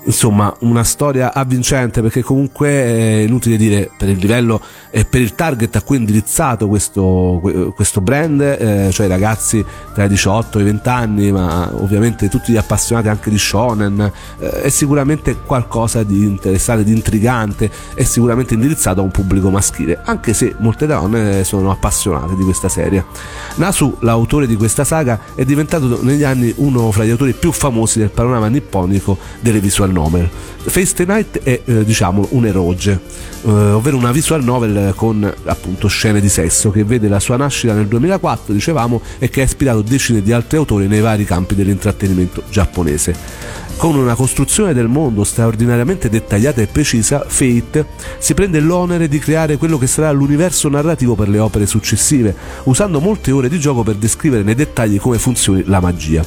insomma 0.06 0.54
una 0.60 0.84
storia 0.84 1.34
avvincente 1.34 2.02
perché 2.02 2.22
comunque 2.22 2.70
è 2.70 3.24
inutile 3.26 3.58
dire 3.58 3.90
per 3.98 4.10
il 4.10 4.18
livello 4.18 4.62
e 4.90 5.06
per 5.06 5.22
il 5.22 5.36
target 5.36 5.76
a 5.76 5.82
cui 5.82 5.98
è 5.98 6.00
indirizzato 6.00 6.68
questo, 6.68 7.42
questo 7.76 8.02
brand 8.02 8.42
eh, 8.42 8.90
cioè 8.92 9.06
i 9.06 9.10
ragazzi 9.10 9.64
tra 9.94 10.06
i 10.06 10.08
18 10.08 10.58
e 10.58 10.62
i 10.62 10.66
20 10.66 10.90
anni 10.90 11.32
ma 11.32 11.72
ovviamente 11.74 12.30
tutti 12.30 12.52
gli 12.52 12.58
appassionati 12.58 13.08
anche 13.08 13.30
di 13.30 13.38
shonen 13.38 14.12
eh, 14.40 14.62
è 14.62 14.70
sicuramente 14.70 15.38
qualcosa 15.46 16.04
di 16.04 16.24
interessante 16.24 16.84
di 16.84 16.92
intrigante 16.92 17.70
è 17.94 18.04
sicuramente 18.04 18.54
indirizzato 18.54 19.02
a 19.02 19.04
un 19.04 19.12
pubblico 19.12 19.50
maschile 19.50 20.02
anche 20.04 20.34
se 20.34 20.56
molte 20.60 20.88
donne 20.88 21.44
sono 21.44 21.72
appassionate 21.72 22.36
di 22.36 22.44
questa 22.44 22.70
serie. 22.70 23.06
Nasu 23.56 23.98
l'autore 24.00 24.48
di 24.48 24.56
questa 24.56 24.84
saga 24.84 25.20
è 25.36 25.46
diventato 25.46 26.00
negli 26.04 26.24
anni 26.24 26.54
uno 26.58 26.92
fra 26.92 27.04
gli 27.04 27.10
autori 27.10 27.34
più 27.34 27.52
famosi 27.52 28.00
del 28.00 28.10
panorama 28.10 28.48
nipponico 28.48 29.18
delle 29.40 29.60
visual 29.60 29.91
visual 29.92 29.94
novel. 29.94 30.30
Face 30.64 31.06
Night 31.06 31.42
è 31.44 31.62
eh, 31.66 31.84
diciamo 31.84 32.28
un 32.32 32.46
eroge, 32.46 33.00
eh, 33.44 33.50
ovvero 33.50 33.98
una 33.98 34.12
visual 34.12 34.44
novel 34.44 34.94
con 34.96 35.32
appunto 35.46 35.88
scene 35.88 36.22
di 36.22 36.30
sesso 36.30 36.72
che 36.72 36.84
vede 36.84 37.08
la 37.08 37.20
sua 37.20 37.36
nascita 37.36 37.74
nel 37.74 37.88
2004, 37.88 38.54
dicevamo, 38.54 39.02
e 39.20 39.30
che 39.30 39.42
ha 39.42 39.44
ispirato 39.44 39.82
decine 39.82 40.22
di 40.22 40.32
altri 40.32 40.58
autori 40.58 40.88
nei 40.88 41.02
vari 41.02 41.26
campi 41.26 41.56
dell'intrattenimento 41.56 42.44
giapponese. 42.50 43.60
Con 43.78 43.96
una 43.96 44.14
costruzione 44.14 44.76
del 44.76 44.88
mondo 44.88 45.24
straordinariamente 45.24 46.08
dettagliata 46.08 46.62
e 46.62 46.68
precisa, 46.68 47.26
Fate 47.28 47.88
si 48.20 48.36
prende 48.36 48.60
l'onere 48.60 49.08
di 49.08 49.18
creare 49.18 49.58
quello 49.58 49.80
che 49.80 49.88
sarà 49.88 50.12
l'universo 50.12 50.70
narrativo 50.70 51.16
per 51.16 51.30
le 51.30 51.40
opere 51.40 51.66
successive, 51.66 52.36
usando 52.66 53.00
molte 53.00 53.32
ore 53.32 53.50
di 53.50 53.60
gioco 53.60 53.82
per 53.82 53.96
descrivere 53.96 54.44
nei 54.44 54.54
dettagli 54.54 55.00
come 55.00 55.18
funzioni 55.18 55.64
la 55.66 55.80
magia. 55.80 56.24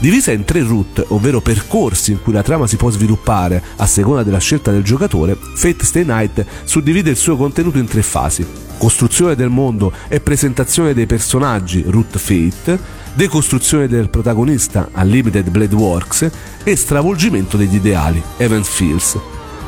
Divisa 0.00 0.32
in 0.32 0.44
tre 0.44 0.62
route, 0.62 1.04
ovvero 1.08 1.42
percorsi 1.42 2.12
in 2.12 2.22
cui 2.22 2.32
la 2.32 2.42
trama 2.42 2.66
si 2.66 2.76
può 2.76 2.88
sviluppare 2.88 3.62
a 3.76 3.84
seconda 3.84 4.22
della 4.22 4.38
scelta 4.38 4.70
del 4.70 4.82
giocatore, 4.82 5.36
Fate 5.36 5.84
Stay 5.84 6.06
Night 6.06 6.42
suddivide 6.64 7.10
il 7.10 7.16
suo 7.16 7.36
contenuto 7.36 7.76
in 7.76 7.86
tre 7.86 8.00
fasi. 8.00 8.46
Costruzione 8.78 9.34
del 9.34 9.50
mondo 9.50 9.92
e 10.08 10.20
presentazione 10.20 10.94
dei 10.94 11.04
personaggi, 11.04 11.84
Root 11.86 12.16
Fate, 12.16 12.80
decostruzione 13.12 13.88
del 13.88 14.08
protagonista, 14.08 14.88
Unlimited 14.94 15.50
Blade 15.50 15.74
Works, 15.74 16.30
e 16.64 16.76
stravolgimento 16.76 17.58
degli 17.58 17.74
ideali, 17.74 18.22
Event 18.38 18.64
Fields. 18.64 19.18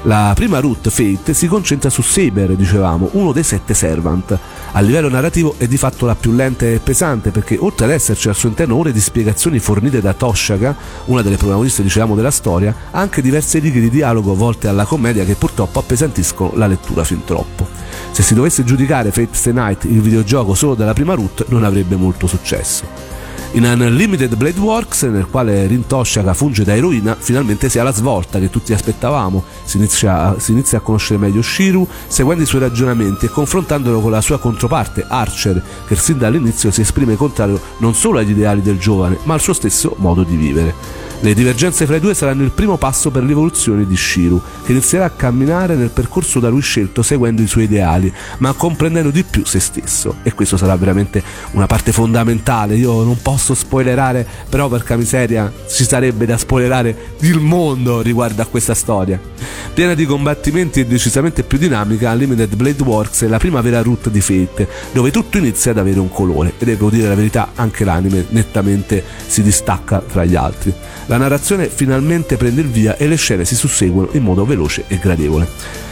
La 0.06 0.32
prima 0.35 0.59
root, 0.59 0.88
Fate, 0.90 1.32
si 1.32 1.47
concentra 1.47 1.88
su 1.88 2.02
Saber, 2.02 2.56
dicevamo, 2.56 3.11
uno 3.12 3.30
dei 3.30 3.44
sette 3.44 3.73
Servant. 3.73 4.37
A 4.73 4.80
livello 4.80 5.09
narrativo 5.09 5.54
è 5.59 5.68
di 5.68 5.76
fatto 5.76 6.06
la 6.06 6.16
più 6.16 6.32
lenta 6.32 6.66
e 6.66 6.80
pesante 6.82 7.30
perché 7.30 7.56
oltre 7.56 7.85
ad 7.85 7.92
esserci 7.92 8.28
al 8.28 8.35
suo 8.35 8.49
interno 8.49 8.75
ore 8.75 8.90
di 8.90 9.00
spiegazioni 9.00 9.61
fornite 9.61 10.00
da 10.00 10.12
Toshaka, 10.12 10.75
una 11.04 11.23
delle 11.23 11.37
protagoniste 11.37 11.85
dicevamo 11.85 12.16
della 12.16 12.32
storia, 12.32 12.75
ha 12.90 12.99
anche 12.99 13.23
diverse 13.23 13.61
righe 13.61 13.78
di 13.78 13.90
dialogo 13.90 14.35
volte 14.35 14.66
alla 14.66 14.87
commedia 14.87 15.25
che 15.25 15.37
purtroppo 15.37 15.78
appesantiscono 15.78 16.50
la 16.56 16.66
lettura 16.66 17.04
fin 17.04 17.23
troppo. 17.25 17.68
Se 18.11 18.25
si 18.25 18.35
dovesse 18.35 18.64
giudicare 18.64 19.12
Fate 19.12 19.28
Stay 19.35 19.52
Night, 19.52 19.85
il 19.85 20.00
videogioco, 20.00 20.54
solo 20.54 20.75
dalla 20.75 20.94
prima 20.94 21.14
root, 21.14 21.47
non 21.49 21.62
avrebbe 21.62 21.94
molto 21.94 22.26
successo. 22.26 23.12
In 23.54 23.64
Unlimited 23.64 24.35
Blade 24.37 24.59
Works, 24.59 25.02
nel 25.02 25.26
quale 25.26 25.66
Rin 25.66 25.87
Toshaka 25.87 26.32
funge 26.32 26.64
da 26.64 26.75
eroina, 26.75 27.14
finalmente 27.18 27.68
si 27.68 27.78
ha 27.78 27.82
la 27.82 27.92
svolta 27.92 28.38
che 28.38 28.49
tutti 28.49 28.73
aspettavamo. 28.73 29.44
Si 29.64 29.76
inizia, 29.76 30.38
si 30.38 30.52
inizia, 30.52 30.78
a 30.78 30.80
conoscere 30.80 31.18
meglio 31.18 31.42
Shiru, 31.42 31.87
seguendo 32.06 32.44
i 32.44 32.47
suoi 32.47 32.62
ragionamenti 32.62 33.26
e 33.26 33.28
confrontandolo 33.28 34.00
con 34.00 34.11
la 34.11 34.23
sua 34.23 34.38
controparte, 34.38 35.04
Archer, 35.06 35.62
che 35.87 35.97
sin 35.97 36.16
dall'inizio 36.16 36.71
si 36.71 36.80
esprime 36.80 37.14
contrario 37.16 37.61
non 37.78 37.94
solo 37.94 38.21
agli 38.21 38.30
ideali 38.30 38.62
del 38.62 38.78
giovane, 38.78 39.18
ma 39.25 39.35
al 39.35 39.40
suo 39.42 39.52
stesso 39.52 39.97
modo 39.99 40.23
di 40.23 40.37
vivere. 40.37 41.11
Le 41.25 41.35
divergenze 41.35 41.87
fra 41.87 41.95
i 41.95 42.00
due 42.00 42.14
saranno 42.14 42.43
il 42.43 42.50
primo 42.50 42.76
passo 42.76 43.12
per 43.12 43.23
l'evoluzione 43.23 43.87
di 43.87 43.97
Shiru, 43.97 44.43
che 44.64 44.73
inizierà 44.73 45.05
a 45.05 45.11
camminare 45.11 45.76
nel 45.76 45.91
percorso 45.91 46.41
da 46.41 46.49
lui 46.49 46.62
scelto 46.62 47.05
seguendo 47.05 47.43
i 47.43 47.47
suoi 47.47 47.64
ideali, 47.64 48.12
ma 48.38 48.52
comprendendo 48.55 49.11
di 49.11 49.23
più 49.23 49.45
se 49.45 49.61
stesso. 49.61 50.17
E 50.25 50.33
questo 50.33 50.57
sarà 50.57 50.75
veramente 50.75 51.23
una 51.52 51.67
parte 51.67 51.93
fondamentale. 51.93 52.75
Io 52.75 53.05
non 53.05 53.23
posso 53.23 53.55
spoilerare, 53.55 54.26
però 54.49 54.69
porca 54.69 54.97
miseria 54.97 55.52
ci 55.69 55.85
sarebbe 55.85 56.26
da 56.26 56.37
spoilerare 56.37 57.14
il 57.21 57.38
mondo 57.38 58.00
riguardo 58.00 58.43
a 58.43 58.47
questa 58.47 58.75
storia. 58.75 59.21
Piena 59.73 59.95
di 59.95 60.05
combattimenti 60.05 60.81
e 60.81 60.87
decisamente 60.87 61.45
più 61.45 61.57
dinamica, 61.57 62.11
Unlimited 62.11 62.57
Blade 62.57 62.83
Works 62.83 63.23
è 63.23 63.29
la 63.29 63.38
prima 63.38 63.61
vera 63.61 63.81
route 63.81 64.11
di 64.11 64.21
Fate, 64.21 64.69
dove 64.91 65.12
tutto 65.12 65.38
inizia 65.38 65.71
ad 65.71 65.79
avere 65.79 66.00
un 66.00 66.11
colore. 66.11 66.55
E 66.59 66.64
devo 66.64 66.91
dire 66.91 67.07
la 67.07 67.14
verità, 67.14 67.52
anche 67.55 67.85
l'anime 67.85 68.26
nettamente 68.31 69.05
si 69.25 69.41
distacca 69.41 70.02
fra 70.05 70.25
gli 70.25 70.35
altri. 70.35 70.75
La 71.12 71.19
narrazione 71.19 71.69
finalmente 71.69 72.38
prende 72.38 72.62
il 72.62 72.69
via 72.69 72.97
e 72.97 73.07
le 73.07 73.16
scene 73.16 73.45
si 73.45 73.54
susseguono 73.54 74.09
in 74.12 74.23
modo 74.23 74.47
veloce 74.47 74.85
e 74.88 74.97
gradevole. 74.97 75.47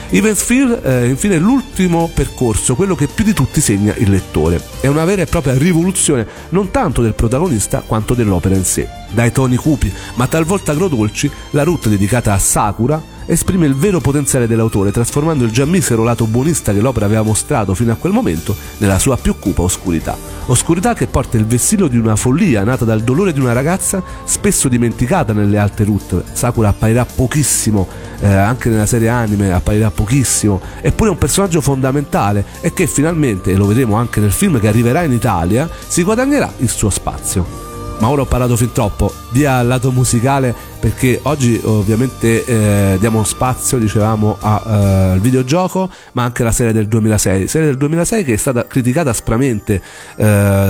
Evansfield 0.09 0.81
è 0.81 1.03
infine 1.03 1.37
l'ultimo 1.37 2.11
percorso, 2.13 2.75
quello 2.75 2.95
che 2.95 3.07
più 3.07 3.23
di 3.23 3.35
tutti 3.35 3.61
segna 3.61 3.93
il 3.99 4.09
lettore. 4.09 4.63
È 4.81 4.87
una 4.87 5.05
vera 5.05 5.21
e 5.21 5.27
propria 5.27 5.59
rivoluzione 5.59 6.27
non 6.49 6.71
tanto 6.71 7.03
del 7.03 7.13
protagonista 7.13 7.83
quanto 7.85 8.15
dell'opera 8.15 8.55
in 8.55 8.65
sé. 8.65 8.89
Dai 9.11 9.31
toni 9.31 9.57
cupi 9.57 9.93
ma 10.15 10.27
talvolta 10.27 10.73
agrodolci, 10.73 11.31
la 11.51 11.65
route 11.65 11.91
dedicata 11.91 12.33
a 12.33 12.39
Sakura 12.39 13.03
esprime 13.31 13.67
il 13.67 13.77
vero 13.77 14.01
potenziale 14.01 14.49
dell'autore, 14.49 14.91
trasformando 14.91 15.45
il 15.45 15.53
già 15.53 15.65
misero 15.65 16.03
lato 16.03 16.27
buonista 16.27 16.73
che 16.73 16.81
l'opera 16.81 17.07
aveva 17.07 17.23
mostrato 17.23 17.75
fino 17.75 17.93
a 17.93 17.95
quel 17.95 18.13
momento 18.13 18.57
nella 18.79 18.99
sua 18.99 19.17
più 19.17 19.39
cupa 19.39 19.63
oscurità. 19.63 20.17
Oscurità 20.47 20.95
che 20.95 21.07
porta 21.07 21.37
il 21.37 21.47
vessillo 21.47 21.87
di 21.87 21.97
una 21.97 22.17
follia 22.17 22.65
nata 22.65 22.85
dal 22.85 23.03
dolore 23.03 23.33
di 23.33 23.39
una 23.39 23.53
ragazza 23.53 24.03
spesso 24.25 24.69
dimenticata 24.69 25.33
nelle 25.33 25.59
altre 25.59 25.85
route. 25.85 26.25
Sakura 26.33 26.71
apparirà 26.71 27.05
pochissimo, 27.05 27.87
eh, 28.19 28.27
anche 28.27 28.69
nella 28.69 28.87
serie 28.87 29.09
anime 29.09 29.53
apparirà 29.53 29.93
pochissimo, 29.93 30.61
eppure 30.81 31.11
è 31.11 31.13
un 31.13 31.19
personaggio 31.19 31.61
fondamentale 31.61 32.45
e 32.61 32.73
che 32.73 32.89
finalmente, 32.89 33.53
e 33.53 33.57
lo 33.57 33.67
vedremo 33.67 33.95
anche 33.95 34.19
nel 34.19 34.33
film 34.33 34.59
che 34.59 34.67
arriverà 34.67 35.05
in 35.05 35.13
Italia, 35.13 35.71
si 35.87 36.03
guadagnerà 36.03 36.53
il 36.59 36.69
suo 36.69 36.91
spazio. 36.91 37.70
Ma 38.01 38.09
ora 38.09 38.23
ho 38.23 38.27
parlato 38.27 38.57
fin 38.57 38.73
troppo, 38.73 39.13
via 39.31 39.57
al 39.57 39.67
lato 39.67 39.93
musicale 39.93 40.55
perché 40.81 41.21
oggi 41.25 41.61
ovviamente 41.63 42.45
eh, 42.47 42.97
diamo 42.99 43.23
spazio, 43.23 43.77
dicevamo, 43.77 44.39
al 44.41 45.17
uh, 45.17 45.21
videogioco, 45.21 45.91
ma 46.13 46.25
anche 46.25 46.41
alla 46.41 46.53
serie 46.53 46.73
del 46.73 46.89
2006, 46.89 47.47
serie 47.47 47.67
del 47.69 47.77
2006 47.77 48.25
che 48.25 48.33
è 48.33 48.37
stata 48.37 48.67
criticata 48.67 49.11
aspramente 49.11 49.83
uh, 50.17 50.23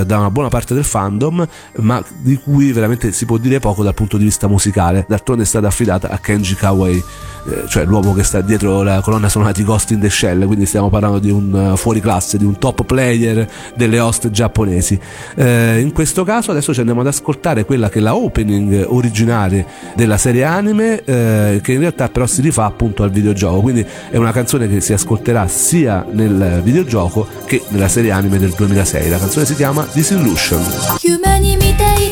da 0.03 0.19
una 0.19 0.31
buona 0.31 0.49
parte 0.49 0.75
del 0.75 0.83
fandom, 0.83 1.47
ma 1.77 2.03
di 2.19 2.37
cui 2.37 2.73
veramente 2.73 3.13
si 3.13 3.25
può 3.25 3.37
dire 3.39 3.61
poco 3.61 3.85
dal 3.85 3.95
punto 3.95 4.17
di 4.17 4.25
vista 4.25 4.49
musicale. 4.49 5.07
D'altronde 5.09 5.45
è 5.45 5.47
stata 5.47 5.69
affidata 5.69 6.09
a 6.11 6.19
Kenji 6.19 6.57
Kawai, 6.57 6.97
eh, 6.97 7.69
cioè 7.69 7.85
l'uomo 7.85 8.13
che 8.13 8.25
sta 8.25 8.41
dietro 8.41 8.83
la 8.83 9.01
colonna 9.01 9.29
sonora 9.29 9.53
di 9.53 9.62
Ghost 9.62 9.93
in 9.93 10.01
the 10.01 10.11
Shell, 10.11 10.45
quindi 10.47 10.66
stiamo 10.66 10.90
parlando 10.90 11.21
di 11.21 11.31
un 11.31 11.53
uh, 11.53 11.77
fuori 11.77 12.01
classe, 12.01 12.37
di 12.37 12.45
un 12.45 12.59
top 12.59 12.85
player 12.85 13.49
delle 13.77 14.01
host 14.01 14.29
giapponesi. 14.31 14.99
Eh, 15.37 15.79
in 15.79 15.93
questo 15.93 16.25
caso 16.25 16.51
adesso 16.51 16.75
ci 16.75 16.81
andiamo 16.81 17.03
ad 17.03 17.07
ascoltare 17.07 17.19
quella 17.22 17.88
che 17.88 17.98
è 17.98 18.02
la 18.02 18.14
opening 18.14 18.87
originale 18.88 19.66
della 19.94 20.16
serie 20.16 20.44
anime 20.44 21.02
eh, 21.04 21.61
che 21.62 21.72
in 21.72 21.80
realtà 21.80 22.09
però 22.09 22.26
si 22.26 22.40
rifà 22.40 22.64
appunto 22.64 23.02
al 23.02 23.11
videogioco. 23.11 23.61
Quindi 23.61 23.85
è 24.11 24.16
una 24.16 24.33
canzone 24.33 24.68
che 24.68 24.80
si 24.80 24.92
ascolterà 24.92 25.46
sia 25.48 26.04
nel 26.11 26.61
videogioco 26.62 27.26
che 27.44 27.62
nella 27.68 27.88
serie 27.88 28.11
anime 28.11 28.38
del 28.38 28.52
2006 28.56 29.09
la 29.09 29.18
canzone 29.18 29.46
si 29.46 29.54
chiama 29.54 29.87
Disillusion「 29.92 32.10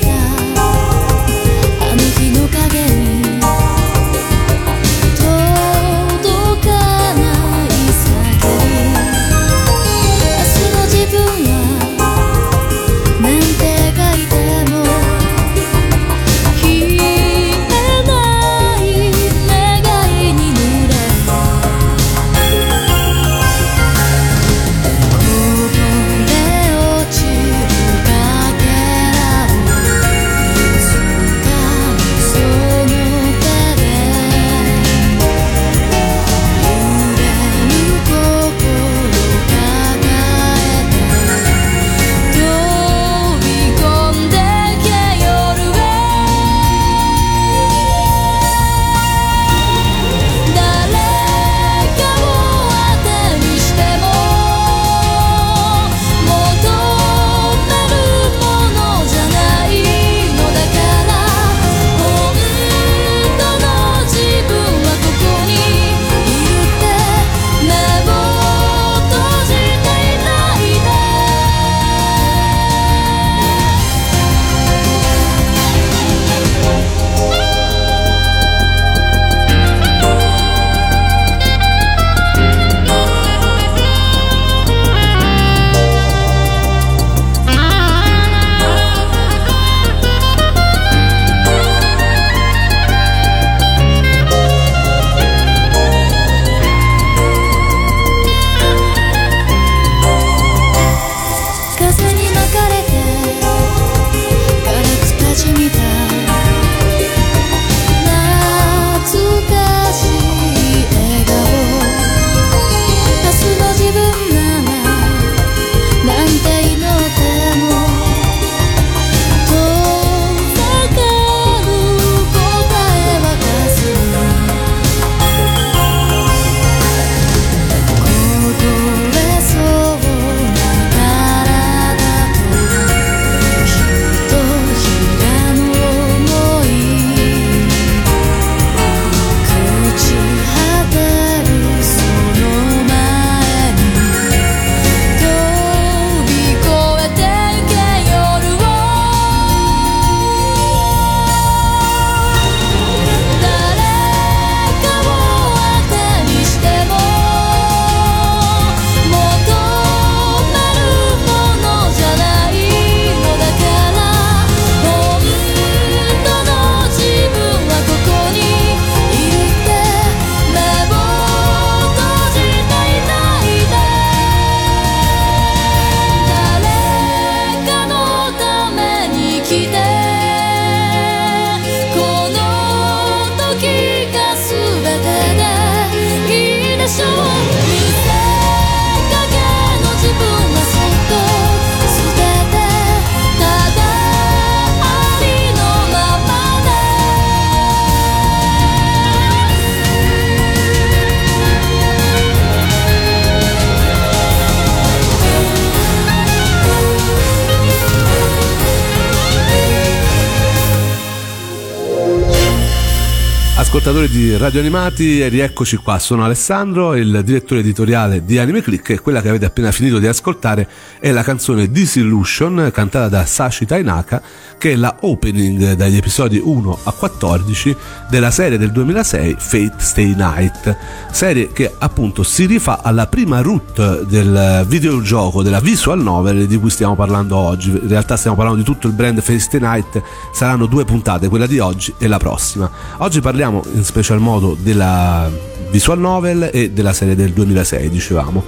Ascoltatori 213.68 214.09
di 214.09 214.35
Radio 214.35 214.61
Animati, 214.61 215.28
rieccoci 215.28 215.76
qua, 215.76 215.98
sono 215.98 216.24
Alessandro, 216.24 216.96
il 216.96 217.20
direttore 217.22 217.61
editoriale 217.61 218.24
di 218.24 218.38
Anime 218.38 218.62
Click 218.62 218.88
e 218.88 219.00
quella 219.00 219.20
che 219.20 219.28
avete 219.28 219.44
appena 219.44 219.70
finito 219.72 219.98
di 219.98 220.07
ascoltare 220.07 220.66
è 220.98 221.11
la 221.11 221.22
canzone 221.22 221.70
Disillusion 221.70 222.70
cantata 222.72 223.11
da 223.11 223.26
Sashi 223.26 223.66
Tainaka 223.66 224.22
che 224.57 224.72
è 224.72 224.74
la 224.74 224.96
opening 225.00 225.74
dagli 225.74 225.96
episodi 225.96 226.40
1 226.42 226.78
a 226.85 226.92
14 226.92 227.76
della 228.09 228.31
serie 228.31 228.57
del 228.57 228.72
2006 228.72 229.37
Fate 229.38 229.74
Stay 229.76 230.14
Night, 230.14 230.74
serie 231.12 231.52
che 231.52 231.72
appunto 231.78 232.22
si 232.22 232.46
rifà 232.46 232.83
alla 232.83 233.07
prima 233.07 233.42
root 233.42 234.04
del 234.04 234.64
videogioco, 234.66 235.42
della 235.42 235.61
visual 235.61 236.02
novel 236.02 236.46
di 236.46 236.59
cui 236.59 236.70
stiamo 236.70 236.96
parlando 236.96 237.37
oggi. 237.37 237.68
In 237.70 237.87
realtà 237.87 238.16
stiamo 238.16 238.35
parlando 238.35 238.61
di 238.61 238.66
tutto 238.66 238.87
il 238.87 238.94
brand 238.94 239.20
Fate 239.20 239.38
Stay 239.38 239.61
Night, 239.61 240.02
saranno 240.33 240.64
due 240.64 240.87
puntate, 240.87 241.28
quella 241.28 241.46
di 241.46 241.59
oggi 241.59 241.92
e 241.98 242.09
la 242.09 242.18
prossima. 242.18 242.70
Oggi 242.96 243.20
parliamo 243.20 243.57
in 243.74 243.84
special 243.84 244.20
modo 244.20 244.56
della 244.58 245.30
visual 245.70 245.98
novel 245.98 246.50
e 246.52 246.70
della 246.70 246.92
serie 246.92 247.14
del 247.14 247.32
2006, 247.32 247.88
dicevamo. 247.90 248.44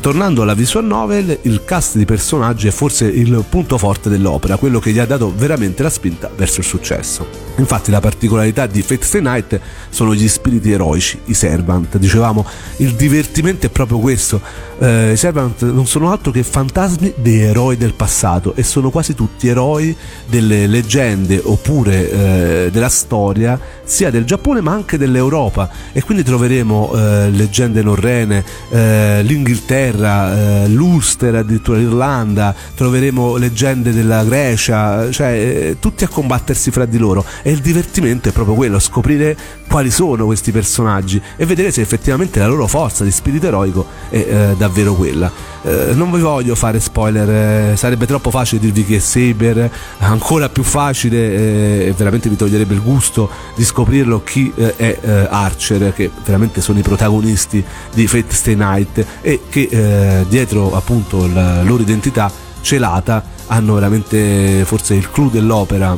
Tornando 0.00 0.42
alla 0.42 0.54
visual 0.54 0.86
novel, 0.86 1.40
il 1.42 1.62
cast 1.64 1.98
di 1.98 2.06
personaggi 2.06 2.68
è 2.68 2.70
forse 2.70 3.04
il 3.04 3.44
punto 3.48 3.76
forte 3.76 4.08
dell'opera, 4.08 4.56
quello 4.56 4.78
che 4.78 4.92
gli 4.92 4.98
ha 4.98 5.04
dato 5.04 5.32
veramente 5.36 5.82
la 5.82 5.90
spinta 5.90 6.30
verso 6.34 6.60
il 6.60 6.66
successo. 6.66 7.49
Infatti 7.60 7.90
la 7.90 8.00
particolarità 8.00 8.66
di 8.66 8.80
Fate 8.80 9.04
Stay 9.04 9.20
Night 9.20 9.60
sono 9.90 10.14
gli 10.14 10.26
spiriti 10.26 10.72
eroici, 10.72 11.20
i 11.26 11.34
Servant. 11.34 11.98
Dicevamo, 11.98 12.44
il 12.78 12.94
divertimento 12.94 13.66
è 13.66 13.68
proprio 13.68 13.98
questo. 13.98 14.40
Eh, 14.78 15.12
I 15.12 15.16
Servant 15.16 15.62
non 15.64 15.86
sono 15.86 16.10
altro 16.10 16.32
che 16.32 16.42
fantasmi 16.42 17.12
dei 17.16 17.40
eroi 17.40 17.76
del 17.76 17.92
passato 17.92 18.54
e 18.54 18.62
sono 18.62 18.90
quasi 18.90 19.14
tutti 19.14 19.46
eroi 19.46 19.94
delle 20.26 20.66
leggende 20.66 21.38
oppure 21.44 22.10
eh, 22.10 22.70
della 22.70 22.88
storia 22.88 23.60
sia 23.84 24.10
del 24.10 24.24
Giappone 24.24 24.60
ma 24.60 24.72
anche 24.72 24.96
dell'Europa 24.96 25.68
e 25.92 26.02
quindi 26.02 26.22
troveremo 26.22 26.92
eh, 26.94 27.30
leggende 27.30 27.82
norrene, 27.82 28.44
eh, 28.70 29.22
l'Inghilterra, 29.22 30.62
eh, 30.64 30.68
l'Ulster, 30.68 31.34
addirittura 31.34 31.76
l'Irlanda, 31.76 32.54
troveremo 32.74 33.36
leggende 33.36 33.92
della 33.92 34.24
Grecia, 34.24 35.10
cioè 35.10 35.28
eh, 35.28 35.76
tutti 35.78 36.04
a 36.04 36.08
combattersi 36.08 36.70
fra 36.70 36.86
di 36.86 36.96
loro 36.96 37.24
e 37.50 37.52
il 37.52 37.58
divertimento 37.58 38.28
è 38.28 38.32
proprio 38.32 38.54
quello, 38.54 38.78
scoprire 38.78 39.36
quali 39.68 39.90
sono 39.90 40.24
questi 40.24 40.52
personaggi 40.52 41.20
e 41.36 41.44
vedere 41.46 41.72
se 41.72 41.80
effettivamente 41.80 42.38
la 42.38 42.46
loro 42.46 42.68
forza 42.68 43.02
di 43.02 43.10
spirito 43.10 43.48
eroico 43.48 43.84
è 44.08 44.18
eh, 44.18 44.54
davvero 44.56 44.94
quella. 44.94 45.28
Eh, 45.62 45.90
non 45.94 46.12
vi 46.12 46.20
voglio 46.20 46.54
fare 46.54 46.78
spoiler, 46.78 47.72
eh, 47.72 47.76
sarebbe 47.76 48.06
troppo 48.06 48.30
facile 48.30 48.60
dirvi 48.60 48.84
che 48.84 49.00
Saber, 49.00 49.68
ancora 49.98 50.48
più 50.48 50.62
facile 50.62 51.16
eh, 51.16 51.86
e 51.88 51.94
veramente 51.96 52.28
vi 52.28 52.36
toglierebbe 52.36 52.74
il 52.74 52.82
gusto 52.82 53.28
di 53.56 53.64
scoprirlo 53.64 54.22
chi 54.22 54.52
eh, 54.54 54.76
è 54.76 54.98
eh, 55.00 55.26
Archer, 55.28 55.92
che 55.92 56.08
veramente 56.24 56.60
sono 56.60 56.78
i 56.78 56.82
protagonisti 56.82 57.64
di 57.92 58.06
Fate 58.06 58.32
Stay 58.32 58.54
Night 58.54 59.04
e 59.22 59.40
che 59.48 60.24
dietro 60.28 60.76
appunto 60.76 61.26
la 61.26 61.62
loro 61.64 61.82
identità 61.82 62.30
celata 62.60 63.38
hanno 63.50 63.74
veramente 63.74 64.64
forse 64.64 64.94
il 64.94 65.10
clou 65.10 65.28
dell'opera. 65.28 65.96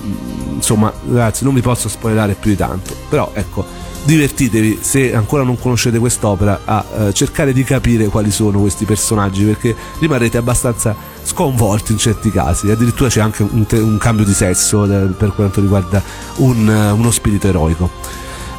Insomma 0.55 0.93
ragazzi 1.09 1.45
non 1.45 1.55
vi 1.55 1.61
posso 1.61 1.89
spoilerare 1.89 2.35
più 2.35 2.51
di 2.51 2.57
tanto. 2.57 2.95
Però 3.09 3.31
ecco 3.35 3.91
divertitevi 4.05 4.79
se 4.81 5.15
ancora 5.15 5.45
non 5.45 5.59
conoscete 5.59 5.99
quest'opera 5.99 6.63
a 6.65 6.85
eh, 6.99 7.13
cercare 7.13 7.53
di 7.53 7.63
capire 7.63 8.07
quali 8.07 8.33
sono 8.33 8.61
questi 8.61 8.85
personaggi 8.85 9.45
perché 9.45 9.77
rimarrete 10.01 10.39
abbastanza 10.39 10.95
sconvolti 11.23 11.93
in 11.93 11.99
certi 11.99 12.31
casi. 12.31 12.71
Addirittura 12.71 13.09
c'è 13.09 13.21
anche 13.21 13.43
un, 13.43 13.65
te- 13.67 13.79
un 13.79 13.99
cambio 13.99 14.25
di 14.25 14.33
sesso 14.33 14.85
eh, 14.85 15.07
per 15.07 15.33
quanto 15.35 15.61
riguarda 15.61 16.03
un, 16.37 16.67
uh, 16.67 16.99
uno 16.99 17.11
spirito 17.11 17.47
eroico 17.47 17.91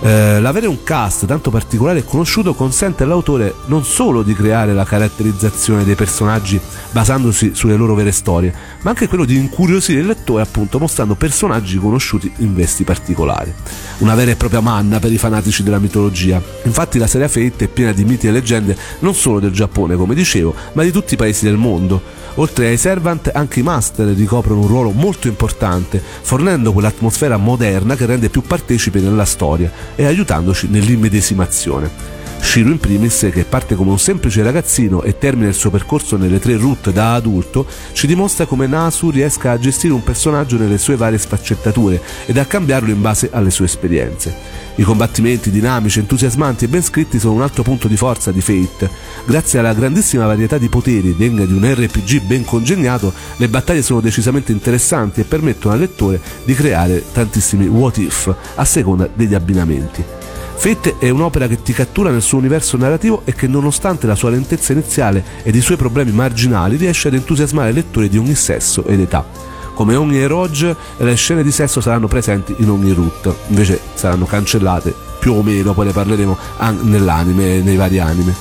eh, 0.04 0.42
l'avere 0.42 0.68
un 0.68 0.84
cast 0.84 1.26
tanto 1.26 1.50
particolare 1.50 2.00
e 2.00 2.04
conosciuto 2.04 2.54
consente 2.54 3.04
all'autore 3.04 3.54
non 3.68 3.86
solo 3.86 4.22
di 4.22 4.34
creare 4.34 4.74
la 4.74 4.84
caratterizzazione 4.84 5.86
dei 5.86 5.96
personaggi 5.96 6.60
basandosi 6.92 7.52
sulle 7.56 7.78
loro 7.78 7.96
vere 7.96 8.12
storie, 8.12 8.54
ma 8.82 8.90
anche 8.90 9.08
quello 9.08 9.24
di 9.24 9.38
incuriosire 9.38 10.02
il 10.02 10.08
lettore 10.08 10.44
appunto 10.44 10.78
mostrando 10.78 11.16
personaggi 11.16 11.78
conosciuti 11.78 12.30
in 12.40 12.54
vesti 12.54 12.84
particolari. 12.84 13.54
Una 14.00 14.14
vera 14.14 14.32
e 14.32 14.36
propria 14.36 14.60
manna 14.60 15.00
per 15.00 15.12
i 15.12 15.18
fanatici 15.18 15.64
della 15.64 15.80
mitologia. 15.80 16.42
Infatti 16.64 17.00
la 17.00 17.08
serie 17.08 17.30
Fate 17.30 17.66
è 17.66 17.68
piena 17.70 17.94
di 17.94 18.04
miti 18.04 18.28
e 18.28 18.32
leggende 18.32 18.76
non 19.00 19.16
solo 19.16 19.40
del 19.40 19.52
Giappone, 19.52 19.96
come 19.96 20.16
dicevo, 20.16 20.54
ma 20.74 20.84
di 20.84 20.92
tutti 20.92 21.14
i 21.14 21.18
paesi 21.18 21.46
del 21.46 21.56
mondo. 21.56 22.22
Oltre 22.36 22.68
ai 22.68 22.78
Servant, 22.78 23.30
anche 23.32 23.60
i 23.60 23.64
Master 23.64 24.08
ricoprono 24.08 24.62
un 24.62 24.68
ruolo 24.68 24.90
molto 24.90 25.28
importante, 25.28 26.02
fornendo 26.02 26.74
quell'atmosfera 26.74 27.38
moderna 27.38 27.96
che 27.96 28.08
rende 28.08 28.30
più 28.30 28.42
partecipi 28.42 29.00
nella 29.00 29.26
storia 29.26 29.72
e 29.96 30.06
aiutandoci 30.06 30.68
nell'immedesimazione. 30.68 32.13
Shiro 32.44 32.70
in 32.70 32.78
primis, 32.78 33.30
che 33.32 33.46
parte 33.46 33.74
come 33.74 33.90
un 33.90 33.98
semplice 33.98 34.44
ragazzino 34.44 35.02
e 35.02 35.18
termina 35.18 35.48
il 35.48 35.56
suo 35.56 35.72
percorso 35.72 36.18
nelle 36.18 36.40
tre 36.40 36.56
route 36.56 36.92
da 36.92 37.16
adulto, 37.16 37.66
ci 37.94 38.06
dimostra 38.06 38.46
come 38.46 38.68
Nasu 38.68 39.10
riesca 39.10 39.52
a 39.52 39.58
gestire 39.58 39.94
un 39.94 40.04
personaggio 40.04 40.58
nelle 40.58 40.78
sue 40.78 40.96
varie 40.96 41.18
sfaccettature 41.18 42.00
ed 42.28 42.38
a 42.38 42.46
cambiarlo 42.46 42.92
in 42.92 43.02
base 43.02 43.30
alle 43.32 43.50
sue 43.50 43.66
esperienze. 43.66 44.36
I 44.76 44.84
combattimenti 44.84 45.50
dinamici, 45.50 45.98
entusiasmanti 45.98 46.66
e 46.66 46.68
ben 46.68 46.84
scritti 46.84 47.18
sono 47.18 47.34
un 47.34 47.42
altro 47.42 47.64
punto 47.64 47.88
di 47.88 47.98
forza 47.98 48.32
di 48.32 48.42
Fate. 48.42 48.88
Grazie 49.26 49.58
alla 49.58 49.74
grandissima 49.74 50.28
varietà 50.28 50.60
di 50.60 50.70
poteri 50.70 51.16
degna 51.16 51.46
di 51.46 51.54
un 51.54 51.66
RPG 51.66 52.22
ben 52.22 52.46
congegnato, 52.46 53.12
le 53.38 53.48
battaglie 53.48 53.82
sono 53.82 54.00
decisamente 54.00 54.52
interessanti 54.52 55.22
e 55.22 55.24
permettono 55.24 55.74
al 55.74 55.80
lettore 55.80 56.22
di 56.44 56.54
creare 56.54 57.04
tantissimi 57.14 57.66
what 57.66 57.98
if 57.98 58.32
a 58.56 58.66
seconda 58.66 59.10
degli 59.12 59.34
abbinamenti. 59.34 60.23
Fate 60.56 60.96
è 60.98 61.10
un'opera 61.10 61.48
che 61.48 61.62
ti 61.62 61.74
cattura 61.74 62.10
nel 62.10 62.22
suo 62.22 62.38
universo 62.38 62.78
narrativo 62.78 63.24
e 63.26 63.34
che 63.34 63.48
nonostante 63.48 64.08
la 64.08 64.16
sua 64.16 64.30
lentezza 64.30 64.72
iniziale 64.72 65.24
ed 65.44 65.56
i 65.56 65.62
suoi 65.62 65.76
problemi 65.78 66.12
marginali 66.12 66.78
riesce 66.78 67.10
ad 67.10 67.16
entusiasmare 67.16 67.72
lettori 67.72 68.08
di 68.08 68.18
ogni 68.18 68.36
sesso 68.36 68.86
ed 68.86 69.02
età. 69.02 69.26
Come 69.74 69.96
ogni 69.96 70.20
eroge, 70.20 70.76
le 70.98 71.16
scene 71.16 71.44
di 71.44 71.52
sesso 71.52 71.82
saranno 71.82 72.08
presenti 72.08 72.56
in 72.60 72.70
ogni 72.70 72.94
root, 72.94 73.34
invece 73.48 73.80
saranno 73.96 74.26
cancellate 74.26 74.94
più 75.20 75.34
o 75.34 75.42
meno, 75.42 75.74
poi 75.74 75.88
ne 75.88 75.92
parleremo 75.92 76.38
nell'anime, 76.82 77.62
nei 77.62 77.76
vari 77.76 78.00
anime. 78.00 78.36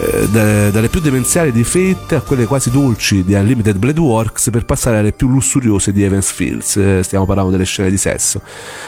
Eh, 0.00 0.28
dalle 0.70 0.88
più 0.88 1.00
demenziali 1.00 1.50
di 1.50 1.64
Fate 1.64 2.14
a 2.14 2.20
quelle 2.20 2.46
quasi 2.46 2.70
dolci 2.70 3.24
di 3.24 3.34
Unlimited 3.34 3.78
Blade 3.78 3.98
Works 3.98 4.50
per 4.50 4.64
passare 4.64 4.98
alle 4.98 5.12
più 5.12 5.28
lussuriose 5.28 5.92
di 5.92 6.04
Evans 6.04 6.30
Fields. 6.30 6.76
Eh, 6.76 7.00
stiamo 7.02 7.26
parlando 7.26 7.50
delle 7.50 7.64
scene 7.64 7.90
di 7.90 7.96
sesso. 7.96 8.40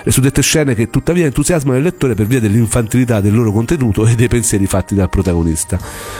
Le 0.05 0.11
suddette 0.12 0.40
scene 0.40 0.75
che 0.75 0.88
tuttavia 0.88 1.25
entusiasmano 1.25 1.79
il 1.79 1.83
lettore 1.83 2.14
per 2.14 2.27
via 2.27 2.38
dell'infantilità 2.38 3.20
del 3.20 3.35
loro 3.35 3.51
contenuto 3.51 4.07
e 4.07 4.14
dei 4.14 4.29
pensieri 4.29 4.66
fatti 4.66 4.94
dal 4.94 5.09
protagonista. 5.09 5.79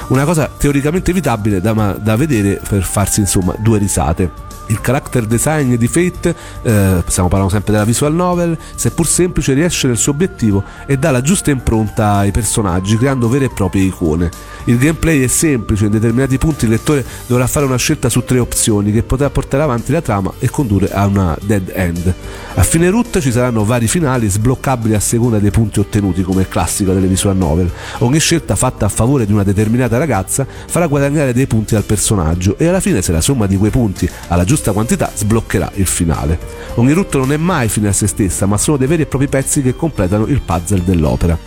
Una 0.09 0.25
cosa 0.25 0.51
teoricamente 0.59 1.13
evitabile 1.13 1.61
da, 1.61 1.73
da 2.01 2.17
vedere 2.17 2.61
per 2.69 2.83
farsi 2.83 3.21
insomma 3.21 3.55
due 3.59 3.79
risate 3.79 4.49
il 4.71 4.81
character 4.81 5.27
design 5.27 5.75
di 5.75 5.89
Fate, 5.89 6.35
eh, 6.63 7.03
stiamo 7.07 7.29
parlando 7.29 7.53
sempre 7.53 7.73
della 7.73 7.85
visual 7.85 8.15
novel, 8.15 8.57
seppur 8.75 9.07
semplice 9.07 9.53
riesce 9.53 9.87
nel 9.87 9.97
suo 9.97 10.13
obiettivo 10.13 10.63
e 10.87 10.97
dà 10.97 11.11
la 11.11 11.21
giusta 11.21 11.51
impronta 11.51 12.15
ai 12.15 12.31
personaggi 12.31 12.97
creando 12.97 13.29
vere 13.29 13.47
e 13.47 13.51
proprie 13.51 13.83
icone. 13.83 14.31
Il 14.65 14.79
gameplay 14.79 15.23
è 15.23 15.27
semplice, 15.27 15.87
in 15.87 15.91
determinati 15.91 16.39
punti 16.39 16.65
il 16.65 16.71
lettore 16.71 17.05
dovrà 17.27 17.47
fare 17.47 17.67
una 17.67 17.77
scelta 17.77 18.09
su 18.09 18.25
tre 18.25 18.39
opzioni 18.39 18.93
che 18.93 19.03
potrà 19.03 19.29
portare 19.31 19.63
avanti 19.63 19.91
la 19.91 20.03
trama 20.03 20.33
e 20.39 20.49
condurre 20.51 20.91
a 20.93 21.07
una 21.07 21.37
dead 21.41 21.73
end. 21.75 22.15
A 22.55 22.63
fine 22.63 22.91
route 22.91 23.21
ci 23.21 23.33
saranno 23.33 23.65
vari 23.65 23.89
finali 23.89 24.29
sbloccabili 24.29 24.95
a 24.95 25.01
seconda 25.01 25.39
dei 25.39 25.51
punti 25.51 25.81
ottenuti 25.81 26.23
come 26.23 26.43
è 26.43 26.49
classica 26.49 26.93
delle 26.93 27.07
visual 27.07 27.37
novel. 27.37 27.71
Ogni 27.99 28.21
scelta 28.21 28.55
fatta 28.55 28.87
a 28.87 28.89
favore 28.89 29.27
di 29.27 29.33
una 29.33 29.43
determinata 29.43 29.99
ragazza 29.99 30.47
farà 30.67 30.87
guadagnare 30.87 31.33
dei 31.33 31.47
punti 31.47 31.75
al 31.75 31.85
personaggio 31.85 32.57
e 32.59 32.69
alla 32.69 32.81
fine 32.81 33.03
se 33.03 33.13
la 33.13 33.21
somma 33.21 33.47
di 33.47 33.57
quei 33.57 33.71
punti 33.71 34.09
alla 34.29 34.45
giusta 34.45 34.60
quantità 34.73 35.11
sbloccherà 35.15 35.71
il 35.75 35.87
finale. 35.87 36.39
Ogni 36.75 36.93
route 36.93 37.19
non 37.19 37.33
è 37.33 37.37
mai 37.37 37.69
fine 37.69 37.89
a 37.89 37.93
se 37.93 38.07
stessa 38.07 38.47
ma 38.47 38.59
sono 38.59 38.77
dei 38.77 38.87
veri 38.87 39.03
e 39.03 39.07
propri 39.07 39.29
pezzi 39.29 39.63
che 39.63 39.75
completano 39.75 40.27
il 40.27 40.41
puzzle 40.41 40.85
dell'opera. 40.85 41.39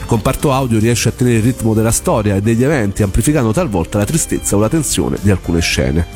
Il 0.00 0.06
comparto 0.06 0.52
audio 0.52 0.78
riesce 0.78 1.10
a 1.10 1.12
tenere 1.12 1.36
il 1.36 1.42
ritmo 1.42 1.74
della 1.74 1.92
storia 1.92 2.36
e 2.36 2.40
degli 2.40 2.64
eventi, 2.64 3.02
amplificando 3.02 3.52
talvolta 3.52 3.98
la 3.98 4.04
tristezza 4.04 4.56
o 4.56 4.58
la 4.58 4.68
tensione 4.68 5.18
di 5.20 5.30
alcune 5.30 5.60
scene. 5.60 6.06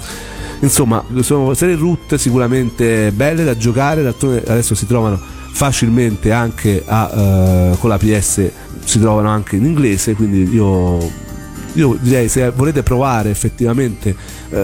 Insomma, 0.61 1.05
sono 1.21 1.53
serie 1.55 1.77
root 1.77 2.15
sicuramente 2.15 3.13
belle 3.13 3.45
da 3.45 3.57
giocare, 3.57 4.07
adesso 4.07 4.75
si 4.75 4.87
trovano 4.87 5.21
facilmente 5.57 6.33
anche 6.33 6.83
a, 6.85 7.71
uh, 7.73 7.79
con 7.79 7.89
la 7.89 7.99
PS, 7.99 8.51
si 8.85 8.99
trovano 8.99 9.29
anche 9.29 9.57
in 9.57 9.65
inglese, 9.65 10.15
quindi 10.15 10.53
io, 10.53 10.99
io 11.75 11.97
direi 12.01 12.29
se 12.29 12.51
volete 12.51 12.83
provare 12.83 13.31
effettivamente, 13.31 14.15
uh, 14.51 14.57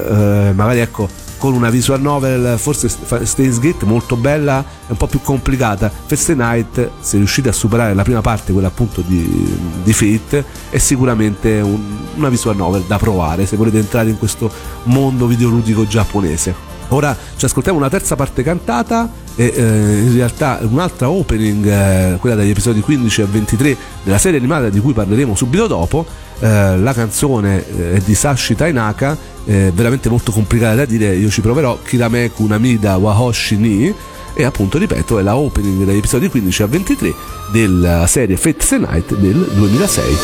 magari 0.55 0.81
ecco 0.81 1.09
con 1.43 1.55
una 1.55 1.71
visual 1.71 2.01
novel 2.01 2.57
forse 2.57 2.89
Stains 2.89 3.59
Gate 3.59 3.85
molto 3.85 4.15
bella 4.15 4.61
e 4.61 4.93
un 4.93 4.97
po' 4.97 5.09
più 5.09 5.21
complicata 5.21 5.91
Feste 5.91 6.37
Night 6.37 6.91
se 7.01 7.17
riuscite 7.17 7.49
a 7.49 7.53
superare 7.53 7.95
la 7.95 8.05
prima 8.05 8.21
parte 8.21 8.53
quella 8.53 8.69
appunto 8.69 9.01
di, 9.01 9.59
di 9.83 9.93
Fate 9.93 10.45
è 10.71 10.79
sicuramente 10.79 11.59
un, 11.59 11.81
una 12.15 12.29
visual 12.29 12.55
novel 12.55 12.85
da 12.87 12.97
provare 12.97 13.45
se 13.45 13.57
volete 13.57 13.79
entrare 13.79 14.09
in 14.09 14.19
questo 14.19 14.49
mondo 14.85 15.27
videoludico 15.27 15.85
giapponese 15.85 16.71
Ora 16.93 17.17
ci 17.37 17.47
ascoltiamo 17.47 17.79
una 17.79 17.89
terza 17.89 18.17
parte 18.17 18.43
cantata 18.43 19.11
e 19.35 19.51
eh, 19.55 19.63
in 19.63 20.13
realtà 20.13 20.59
un'altra 20.61 21.09
opening, 21.09 21.65
eh, 21.65 22.17
quella 22.21 22.37
dagli 22.37 22.51
episodi 22.51 22.81
15 22.81 23.23
a 23.23 23.27
23 23.31 23.77
della 24.03 24.19
serie 24.19 24.39
animata 24.39 24.69
di 24.69 24.79
cui 24.79 24.93
parleremo 24.93 25.35
subito 25.35 25.67
dopo. 25.67 26.05
Eh, 26.39 26.77
la 26.77 26.93
canzone 26.93 27.65
eh, 27.67 27.95
è 27.95 27.99
di 28.01 28.15
Sashi 28.15 28.55
Tainaka, 28.55 29.17
veramente 29.45 30.09
molto 30.09 30.33
complicata 30.33 30.75
da 30.75 30.85
dire, 30.85 31.15
io 31.15 31.31
ci 31.31 31.41
proverò. 31.41 31.79
Kirameku 31.83 32.47
Namida 32.47 32.97
Wahoshi 32.97 33.57
Ni. 33.57 33.95
E 34.35 34.45
appunto 34.45 34.79
ripeto 34.79 35.19
è 35.19 35.23
la 35.23 35.37
opening 35.37 35.85
dagli 35.85 35.99
episodi 35.99 36.29
15 36.29 36.63
a 36.63 36.67
23 36.67 37.15
della 37.53 38.07
serie 38.07 38.39
Fate 38.39 38.65
Stay 38.65 38.79
Night 38.79 39.15
del 39.15 39.47
2006 39.53 40.17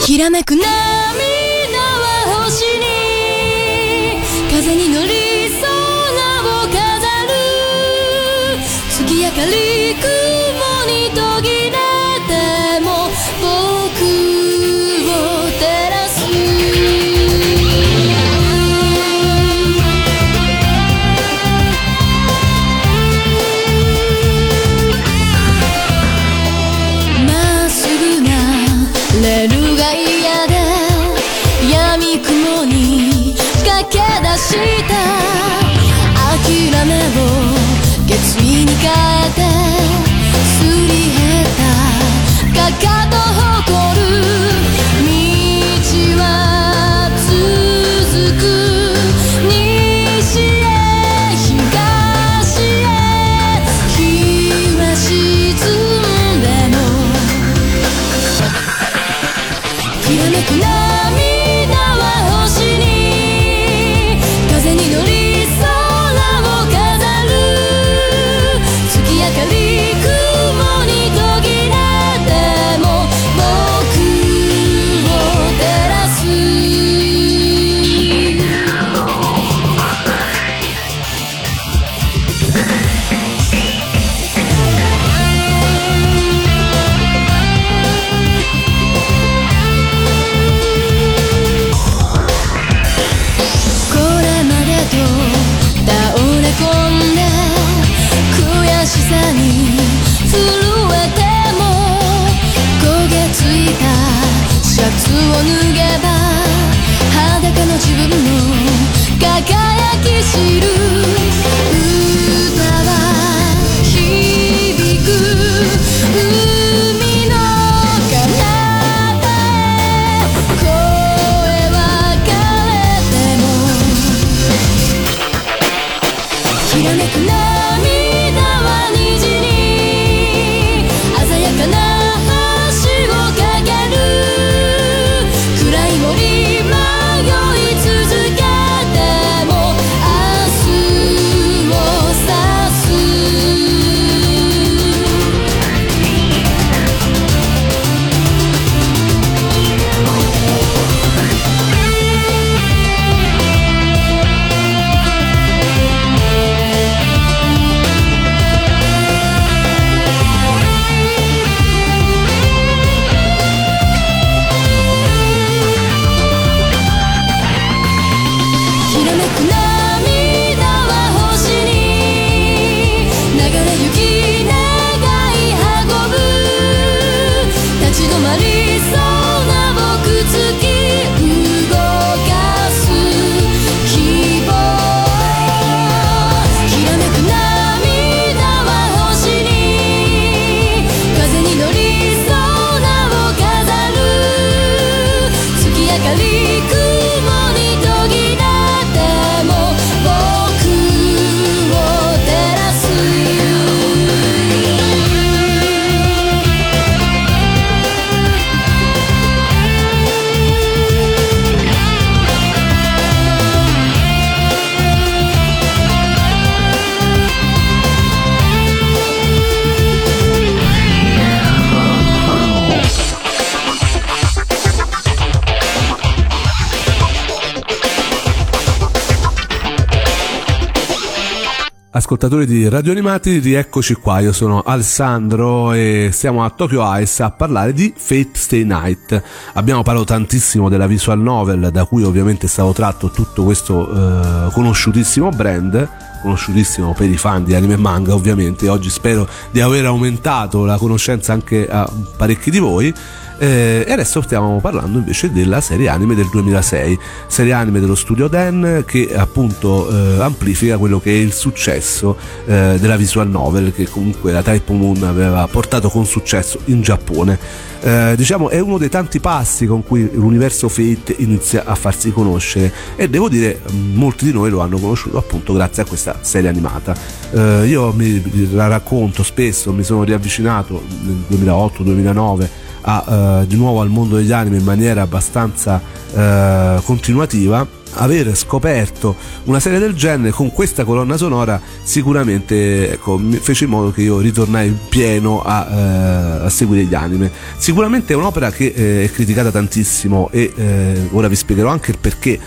ascoltatori 232.08 232.46
di 232.46 232.66
Radio 232.70 232.92
Animati, 232.92 233.38
rieccoci 233.38 233.92
qua, 233.92 234.20
io 234.20 234.32
sono 234.32 234.62
Alessandro 234.62 235.74
e 235.74 236.08
siamo 236.10 236.42
a 236.42 236.48
Tokyo 236.48 236.82
Ice 237.00 237.22
a 237.22 237.30
parlare 237.30 237.74
di 237.74 237.92
Fate 237.94 238.30
Stay 238.32 238.64
Night. 238.64 239.22
Abbiamo 239.52 239.82
parlato 239.82 240.06
tantissimo 240.06 240.70
della 240.70 240.86
visual 240.86 241.20
novel 241.20 241.68
da 241.70 241.84
cui 241.84 242.04
ovviamente 242.04 242.46
è 242.46 242.48
stato 242.48 242.72
tratto 242.72 243.10
tutto 243.10 243.44
questo 243.44 243.90
eh, 243.90 244.50
conosciutissimo 244.52 245.28
brand, 245.28 245.86
conosciutissimo 246.22 246.94
per 246.94 247.10
i 247.10 247.18
fan 247.18 247.44
di 247.44 247.54
anime 247.54 247.74
e 247.74 247.76
manga 247.76 248.14
ovviamente, 248.14 248.70
oggi 248.70 248.88
spero 248.88 249.28
di 249.50 249.60
aver 249.60 249.84
aumentato 249.84 250.64
la 250.64 250.78
conoscenza 250.78 251.34
anche 251.34 251.68
a 251.68 251.86
parecchi 252.16 252.50
di 252.50 252.58
voi 252.58 252.90
Eh, 253.38 253.84
e 253.86 253.92
adesso 253.92 254.20
stiamo 254.20 254.58
parlando 254.60 254.98
invece 254.98 255.30
della 255.30 255.60
serie 255.60 255.88
anime 255.88 256.16
del 256.16 256.28
2006, 256.28 256.98
serie 257.28 257.52
anime 257.52 257.78
dello 257.78 257.94
studio 257.94 258.26
Den 258.26 258.82
che 258.84 259.14
appunto 259.14 259.88
eh, 259.88 260.20
amplifica 260.20 260.76
quello 260.76 260.98
che 260.98 261.10
è 261.12 261.16
il 261.16 261.32
successo 261.32 262.16
eh, 262.46 262.76
della 262.80 262.96
visual 262.96 263.28
novel 263.28 263.72
che 263.72 263.88
comunque 263.88 264.32
la 264.32 264.42
Type 264.42 264.72
Moon 264.72 265.04
aveva 265.04 265.46
portato 265.46 265.88
con 265.88 266.04
successo 266.04 266.58
in 266.64 266.82
Giappone. 266.82 267.66
Eh, 267.80 268.14
diciamo 268.16 268.48
è 268.48 268.58
uno 268.58 268.76
dei 268.76 268.88
tanti 268.88 269.20
passi 269.20 269.64
con 269.66 269.84
cui 269.84 270.10
l'universo 270.12 270.68
Fate 270.68 271.14
inizia 271.18 271.62
a 271.64 271.76
farsi 271.76 272.10
conoscere 272.10 272.72
e 272.96 273.08
devo 273.08 273.28
dire 273.28 273.60
molti 273.92 274.24
di 274.24 274.32
noi 274.32 274.50
lo 274.50 274.58
hanno 274.62 274.78
conosciuto 274.78 275.16
appunto 275.16 275.52
grazie 275.52 275.84
a 275.84 275.86
questa 275.86 276.18
serie 276.22 276.48
animata. 276.48 276.92
Eh, 277.30 277.66
io 277.66 277.92
mi 277.92 278.50
la 278.52 278.66
racconto 278.66 279.22
spesso, 279.22 279.72
mi 279.72 279.84
sono 279.84 280.02
riavvicinato 280.02 280.82
nel 281.02 281.24
2008-2009 281.30 282.66
a, 282.90 283.40
uh, 283.42 283.46
di 283.46 283.56
nuovo 283.56 283.82
al 283.82 283.90
mondo 283.90 284.16
degli 284.16 284.32
anime 284.32 284.56
in 284.56 284.64
maniera 284.64 285.02
abbastanza 285.02 285.80
uh, 286.10 286.82
continuativa 286.82 287.66
aver 287.94 288.34
scoperto 288.36 289.16
una 289.44 289.60
serie 289.60 289.78
del 289.78 289.94
genere 289.94 290.30
con 290.30 290.52
questa 290.52 290.84
colonna 290.84 291.16
sonora 291.16 291.60
sicuramente 291.82 292.92
ecco, 292.92 293.20
fece 293.40 293.64
in 293.64 293.70
modo 293.70 293.90
che 293.90 294.02
io 294.02 294.20
ritornai 294.20 294.68
in 294.68 294.76
pieno 294.88 295.42
a, 295.42 295.66
eh, 295.70 296.44
a 296.44 296.48
seguire 296.50 296.84
gli 296.84 296.94
anime. 296.94 297.30
Sicuramente 297.56 298.12
è 298.12 298.16
un'opera 298.16 298.50
che 298.50 298.72
eh, 298.74 299.04
è 299.04 299.10
criticata 299.10 299.50
tantissimo 299.50 300.28
e 300.30 300.52
eh, 300.54 301.08
ora 301.10 301.28
vi 301.28 301.36
spiegherò 301.36 301.70
anche 301.70 301.92
il 301.92 301.98
perché 301.98 302.38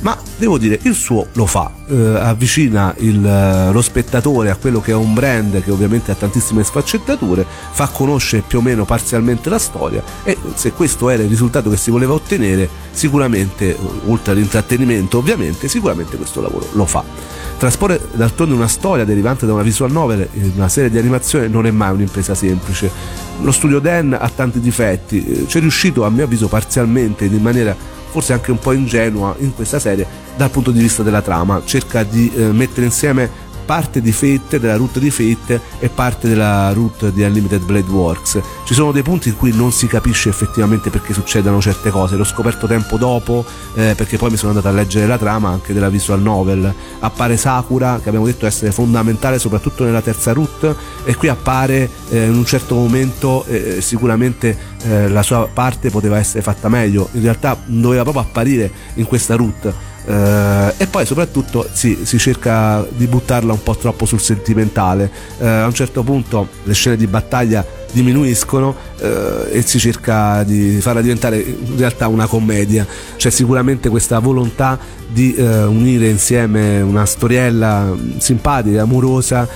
ma 0.00 0.16
devo 0.36 0.58
dire 0.58 0.78
il 0.82 0.94
suo 0.94 1.26
lo 1.34 1.46
fa, 1.46 1.70
eh, 1.86 1.94
avvicina 1.94 2.94
il, 2.98 3.24
eh, 3.24 3.72
lo 3.72 3.82
spettatore 3.82 4.50
a 4.50 4.56
quello 4.56 4.80
che 4.80 4.92
è 4.92 4.94
un 4.94 5.12
brand 5.12 5.62
che 5.62 5.70
ovviamente 5.70 6.10
ha 6.10 6.14
tantissime 6.14 6.64
sfaccettature, 6.64 7.44
fa 7.70 7.86
conoscere 7.88 8.42
più 8.46 8.58
o 8.58 8.62
meno 8.62 8.84
parzialmente 8.84 9.50
la 9.50 9.58
storia 9.58 10.02
e 10.22 10.36
se 10.54 10.72
questo 10.72 11.10
era 11.10 11.22
il 11.22 11.28
risultato 11.28 11.68
che 11.68 11.76
si 11.76 11.90
voleva 11.90 12.14
ottenere, 12.14 12.68
sicuramente, 12.92 13.76
oltre 14.06 14.32
all'intrattenimento 14.32 15.18
ovviamente, 15.18 15.68
sicuramente 15.68 16.16
questo 16.16 16.40
lavoro 16.40 16.66
lo 16.72 16.86
fa. 16.86 17.04
Trasporre 17.58 18.00
d'altronde 18.12 18.54
una 18.54 18.68
storia 18.68 19.04
derivante 19.04 19.44
da 19.44 19.52
una 19.52 19.62
visual 19.62 19.92
novel 19.92 20.26
in 20.32 20.52
una 20.54 20.68
serie 20.70 20.88
di 20.88 20.96
animazione 20.96 21.46
non 21.46 21.66
è 21.66 21.70
mai 21.70 21.92
un'impresa 21.92 22.34
semplice. 22.34 22.90
Lo 23.42 23.52
studio 23.52 23.80
Dan 23.80 24.16
ha 24.18 24.30
tanti 24.34 24.60
difetti, 24.60 25.26
eh, 25.26 25.46
ci 25.46 25.58
è 25.58 25.60
riuscito 25.60 26.04
a 26.04 26.10
mio 26.10 26.24
avviso 26.24 26.48
parzialmente 26.48 27.26
in 27.26 27.42
maniera 27.42 27.98
forse 28.10 28.32
anche 28.32 28.50
un 28.50 28.58
po' 28.58 28.72
ingenua 28.72 29.34
in 29.38 29.54
questa 29.54 29.78
serie 29.78 30.06
dal 30.36 30.50
punto 30.50 30.70
di 30.70 30.80
vista 30.80 31.02
della 31.02 31.22
trama, 31.22 31.62
cerca 31.64 32.02
di 32.02 32.30
eh, 32.34 32.44
mettere 32.52 32.86
insieme 32.86 33.48
parte 33.70 34.00
di 34.00 34.10
Fate, 34.10 34.58
della 34.58 34.74
route 34.74 34.98
di 34.98 35.12
Fate 35.12 35.60
e 35.78 35.88
parte 35.88 36.26
della 36.26 36.72
route 36.72 37.12
di 37.12 37.22
Unlimited 37.22 37.62
Blade 37.62 37.88
Works. 37.88 38.40
Ci 38.64 38.74
sono 38.74 38.90
dei 38.90 39.04
punti 39.04 39.28
in 39.28 39.36
cui 39.36 39.54
non 39.54 39.70
si 39.70 39.86
capisce 39.86 40.28
effettivamente 40.28 40.90
perché 40.90 41.12
succedano 41.12 41.60
certe 41.60 41.90
cose, 41.90 42.16
l'ho 42.16 42.24
scoperto 42.24 42.66
tempo 42.66 42.96
dopo 42.96 43.44
eh, 43.74 43.94
perché 43.96 44.16
poi 44.16 44.30
mi 44.30 44.36
sono 44.36 44.50
andato 44.50 44.66
a 44.66 44.72
leggere 44.72 45.06
la 45.06 45.18
trama 45.18 45.50
anche 45.50 45.72
della 45.72 45.88
visual 45.88 46.20
novel. 46.20 46.74
Appare 46.98 47.36
Sakura, 47.36 48.00
che 48.02 48.08
abbiamo 48.08 48.26
detto 48.26 48.44
essere 48.44 48.72
fondamentale 48.72 49.38
soprattutto 49.38 49.84
nella 49.84 50.02
terza 50.02 50.32
route 50.32 50.74
e 51.04 51.14
qui 51.14 51.28
appare 51.28 51.88
eh, 52.08 52.24
in 52.24 52.34
un 52.34 52.44
certo 52.44 52.74
momento 52.74 53.44
eh, 53.44 53.80
sicuramente 53.80 54.58
eh, 54.82 55.08
la 55.08 55.22
sua 55.22 55.46
parte 55.46 55.90
poteva 55.90 56.18
essere 56.18 56.42
fatta 56.42 56.68
meglio, 56.68 57.08
in 57.12 57.22
realtà 57.22 57.56
doveva 57.66 58.02
proprio 58.02 58.24
apparire 58.24 58.68
in 58.94 59.04
questa 59.04 59.36
route 59.36 59.89
Uh, 60.02 60.72
e 60.78 60.86
poi 60.90 61.04
soprattutto 61.04 61.68
sì, 61.72 62.00
si 62.04 62.18
cerca 62.18 62.86
di 62.88 63.06
buttarla 63.06 63.52
un 63.52 63.62
po' 63.62 63.76
troppo 63.76 64.06
sul 64.06 64.20
sentimentale. 64.20 65.10
Uh, 65.38 65.44
a 65.44 65.66
un 65.66 65.74
certo 65.74 66.02
punto 66.02 66.48
le 66.64 66.72
scene 66.72 66.96
di 66.96 67.06
battaglia 67.06 67.64
diminuiscono 67.92 68.74
uh, 68.98 69.04
e 69.50 69.62
si 69.62 69.78
cerca 69.78 70.42
di 70.42 70.80
farla 70.80 71.02
diventare 71.02 71.38
in 71.38 71.76
realtà 71.76 72.08
una 72.08 72.26
commedia. 72.26 72.86
C'è 73.16 73.30
sicuramente 73.30 73.88
questa 73.88 74.18
volontà 74.20 74.78
di 75.06 75.34
unire 75.36 76.08
insieme 76.08 76.80
una 76.80 77.04
storiella 77.04 77.92
simpatica, 78.18 78.82
amorosa, 78.82 79.46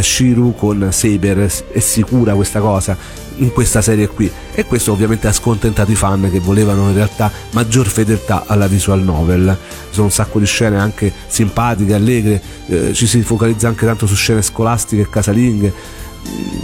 Shiru 0.00 0.54
con 0.54 0.88
Saber, 0.92 1.50
è 1.72 1.78
sicura 1.80 2.34
questa 2.34 2.60
cosa 2.60 2.96
in 3.40 3.52
questa 3.52 3.82
serie 3.82 4.08
qui. 4.08 4.30
E 4.52 4.64
questo 4.64 4.92
ovviamente 4.92 5.26
ha 5.26 5.32
scontentato 5.32 5.90
i 5.90 5.94
fan 5.94 6.28
che 6.30 6.40
volevano 6.40 6.88
in 6.88 6.94
realtà 6.94 7.30
maggior 7.52 7.86
fedeltà 7.86 8.44
alla 8.46 8.66
visual 8.66 9.02
novel. 9.02 9.56
Sono 9.90 10.06
un 10.06 10.12
sacco 10.12 10.38
di 10.38 10.46
scene 10.46 10.78
anche 10.78 11.12
simpatiche, 11.26 11.94
allegre 11.94 12.42
eh, 12.66 12.94
ci 12.94 13.06
si 13.06 13.22
focalizza 13.22 13.68
anche 13.68 13.86
tanto 13.86 14.06
su 14.06 14.14
scene 14.14 14.42
scolastiche 14.42 15.02
e 15.02 15.10
casalinghe. 15.10 15.98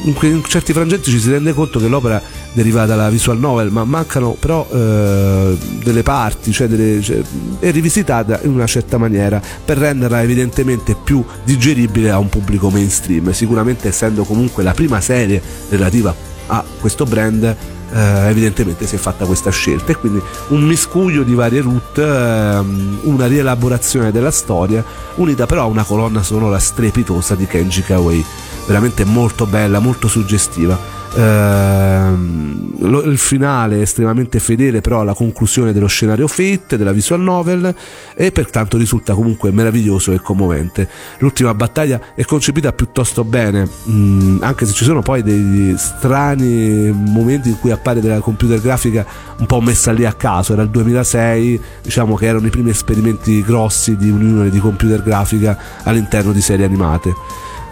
In, 0.04 0.42
certi 0.46 0.74
frangenti 0.74 1.10
ci 1.10 1.18
si 1.18 1.30
rende 1.30 1.54
conto 1.54 1.78
che 1.80 1.88
l'opera 1.88 2.20
deriva 2.52 2.84
dalla 2.84 3.08
visual 3.08 3.38
novel, 3.38 3.70
ma 3.70 3.84
mancano 3.84 4.36
però 4.38 4.68
eh, 4.70 5.56
delle 5.82 6.02
parti, 6.02 6.52
cioè, 6.52 6.68
delle, 6.68 7.00
cioè 7.00 7.20
è 7.58 7.70
rivisitata 7.70 8.40
in 8.42 8.50
una 8.50 8.66
certa 8.66 8.98
maniera 8.98 9.40
per 9.64 9.78
renderla 9.78 10.22
evidentemente 10.22 10.94
più 10.94 11.24
digeribile 11.42 12.10
a 12.10 12.18
un 12.18 12.28
pubblico 12.28 12.70
mainstream. 12.70 13.32
Sicuramente 13.32 13.88
essendo 13.88 14.24
comunque 14.24 14.62
la 14.62 14.74
prima 14.74 15.00
serie 15.00 15.40
relativa 15.70 16.10
a 16.10 16.35
questo 16.80 17.04
brand 17.04 17.56
eh, 17.92 18.28
evidentemente 18.28 18.86
si 18.86 18.96
è 18.96 18.98
fatta 18.98 19.24
questa 19.26 19.50
scelta 19.50 19.92
e 19.92 19.96
quindi 19.96 20.20
un 20.48 20.62
miscuglio 20.62 21.22
di 21.22 21.34
varie 21.34 21.60
route 21.60 22.02
ehm, 22.02 23.00
una 23.02 23.26
rielaborazione 23.26 24.10
della 24.10 24.30
storia 24.30 24.84
unita 25.16 25.46
però 25.46 25.62
a 25.62 25.66
una 25.66 25.84
colonna 25.84 26.22
sonora 26.22 26.58
strepitosa 26.58 27.34
di 27.34 27.46
Kenji 27.46 27.82
Kawai 27.82 28.24
veramente 28.66 29.04
molto 29.04 29.46
bella 29.46 29.78
molto 29.78 30.08
suggestiva 30.08 30.96
Ehm, 31.16 32.74
il 33.06 33.16
finale 33.16 33.78
è 33.78 33.80
estremamente 33.80 34.38
fedele 34.38 34.82
però 34.82 35.00
alla 35.00 35.14
conclusione 35.14 35.72
dello 35.72 35.86
scenario 35.86 36.28
Fate, 36.28 36.76
della 36.76 36.92
visual 36.92 37.20
novel 37.20 37.74
e 38.14 38.32
pertanto 38.32 38.76
risulta 38.76 39.14
comunque 39.14 39.50
meraviglioso 39.50 40.12
e 40.12 40.20
commovente. 40.20 40.88
L'ultima 41.18 41.54
battaglia 41.54 42.00
è 42.14 42.22
concepita 42.24 42.72
piuttosto 42.72 43.24
bene, 43.24 43.64
mh, 43.64 43.92
mm, 43.92 44.42
anche 44.42 44.66
se 44.66 44.72
ci 44.74 44.84
sono 44.84 45.00
poi 45.00 45.22
dei 45.22 45.74
strani 45.78 46.90
momenti 46.92 47.48
in 47.48 47.58
cui 47.58 47.70
appare 47.70 48.00
della 48.00 48.20
computer 48.20 48.60
grafica 48.60 49.06
un 49.38 49.46
po' 49.46 49.60
messa 49.60 49.92
lì 49.92 50.04
a 50.04 50.12
caso, 50.12 50.52
era 50.52 50.62
il 50.62 50.70
2006, 50.70 51.60
diciamo 51.82 52.14
che 52.14 52.26
erano 52.26 52.46
i 52.46 52.50
primi 52.50 52.70
esperimenti 52.70 53.42
grossi 53.42 53.96
di 53.96 54.10
unione 54.10 54.50
di 54.50 54.58
computer 54.58 55.02
grafica 55.02 55.58
all'interno 55.82 56.32
di 56.32 56.40
serie 56.42 56.66
animate. 56.66 57.14